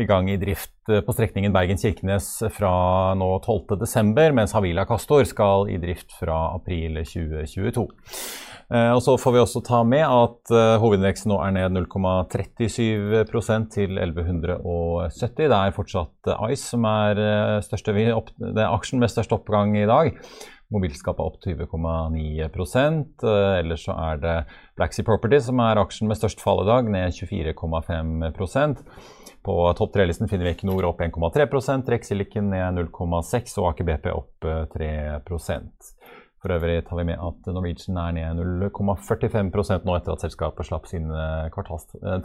i 0.00 0.06
gang 0.08 0.30
i 0.32 0.38
drift 0.40 0.72
på 0.84 1.14
strekningen 1.16 1.52
Bergen-Kirkenes 1.54 2.30
fra 2.52 2.72
nå 3.16 3.30
12.12., 3.44 4.34
mens 4.36 4.56
Havila 4.56 4.84
Castor 4.88 5.24
skal 5.28 5.70
i 5.72 5.78
drift 5.80 6.12
fra 6.18 6.54
april 6.54 7.00
2022. 7.02 7.86
Og 8.74 9.02
Så 9.04 9.16
får 9.20 9.32
vi 9.34 9.40
også 9.42 9.60
ta 9.64 9.82
med 9.84 10.02
at 10.08 10.52
hovedindeksen 10.80 11.28
nå 11.30 11.36
er 11.44 11.52
ned 11.52 11.76
0,37% 11.76 13.68
til 13.74 13.98
1170. 14.00 15.36
Det 15.36 15.58
er 15.58 15.76
fortsatt 15.76 16.32
Ice 16.48 16.72
som 16.72 16.86
er, 16.88 17.20
største, 17.64 17.92
det 17.92 18.56
er 18.56 18.72
aksjen 18.72 19.02
med 19.02 19.12
størst 19.12 19.36
oppgang 19.36 19.76
i 19.76 19.86
dag. 19.88 20.16
Mobilskapet 20.72 21.20
opp 21.20 21.36
20,9% 21.44 23.26
Ellers 23.60 23.84
så 23.84 23.96
er 24.06 24.22
det 24.22 24.36
Black 24.78 24.96
Sea 24.96 25.06
Property 25.06 25.40
som 25.44 25.60
er 25.64 25.80
aksjen 25.82 26.08
med 26.08 26.18
størst 26.18 26.40
fall 26.42 26.64
i 26.64 26.68
dag, 26.70 26.88
ned 26.90 27.14
24,5% 27.18 28.82
På 29.44 29.58
topp 29.76 29.94
tre-listen 29.94 30.30
finner 30.30 30.48
vi 30.48 30.54
Equinor 30.54 30.88
opp 30.88 31.04
1,3 31.04 31.90
Rex 31.92 32.10
Silicon 32.10 32.50
ned 32.54 32.80
0,6 32.80 33.58
og 33.60 33.70
Aker 33.74 33.90
BP 33.92 34.10
opp 34.14 34.50
3 34.74 34.90
for 36.44 36.52
øvrig 36.52 36.82
tar 36.84 36.98
vi 36.98 37.06
med 37.08 37.16
at 37.24 37.46
Norwegian 37.48 37.96
er 37.96 38.10
ned 38.12 38.42
0,45% 38.60 39.86
nå 39.88 39.94
etter 39.96 40.12
at 40.12 40.24
selskapet 40.26 40.68
slapp 40.68 40.84
sine 40.90 41.48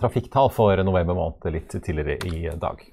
trafikktall 0.02 0.52
for 0.52 0.75
november 0.84 1.15
måned 1.15 1.47
litt 1.56 1.71
tidligere 1.71 2.17
i 2.28 2.49
dag. 2.60 2.84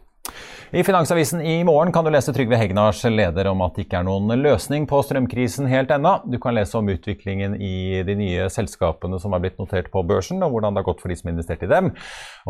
I 0.71 0.85
Finansavisen 0.85 1.41
i 1.41 1.65
morgen 1.65 1.93
kan 1.93 2.05
du 2.05 2.11
lese 2.11 2.33
Trygve 2.35 2.57
Hegnars 2.57 3.05
leder 3.05 3.47
om 3.47 3.61
at 3.63 3.77
det 3.77 3.85
ikke 3.85 4.01
er 4.01 4.07
noen 4.09 4.33
løsning 4.41 4.89
på 4.91 4.99
strømkrisen 5.07 5.69
helt 5.71 5.93
ennå. 5.95 6.17
Du 6.27 6.41
kan 6.43 6.57
lese 6.57 6.75
om 6.81 6.89
utviklingen 6.91 7.55
i 7.63 8.03
de 8.07 8.17
nye 8.19 8.49
selskapene 8.51 9.21
som 9.23 9.37
har 9.37 9.45
blitt 9.45 9.61
notert 9.63 9.93
på 9.93 10.03
børsen, 10.03 10.43
og 10.43 10.51
hvordan 10.51 10.75
det 10.75 10.83
har 10.83 10.89
gått 10.89 11.05
for 11.05 11.13
de 11.13 11.19
som 11.19 11.31
har 11.31 11.37
investert 11.37 11.63
i 11.63 11.71
dem. 11.71 11.93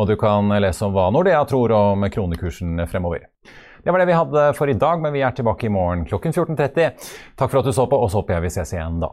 Og 0.00 0.08
du 0.08 0.14
kan 0.20 0.48
lese 0.64 0.88
om 0.88 0.96
hva 0.96 1.10
Nordea 1.12 1.42
tror 1.44 1.76
om 1.76 2.08
kronekursen 2.08 2.86
fremover. 2.88 3.28
Det 3.84 3.92
var 3.92 4.00
det 4.00 4.08
vi 4.08 4.16
hadde 4.16 4.46
for 4.56 4.72
i 4.72 4.78
dag, 4.80 5.04
men 5.04 5.12
vi 5.12 5.20
er 5.20 5.36
tilbake 5.36 5.68
i 5.68 5.74
morgen 5.76 6.08
klokken 6.08 6.32
14.30. 6.32 7.12
Takk 7.36 7.52
for 7.52 7.60
at 7.60 7.68
du 7.68 7.76
så 7.76 7.84
på, 7.84 8.00
og 8.00 8.08
så 8.08 8.22
håper 8.22 8.38
jeg 8.38 8.48
vi 8.48 8.54
ses 8.56 8.74
igjen 8.78 8.98
da. 9.04 9.12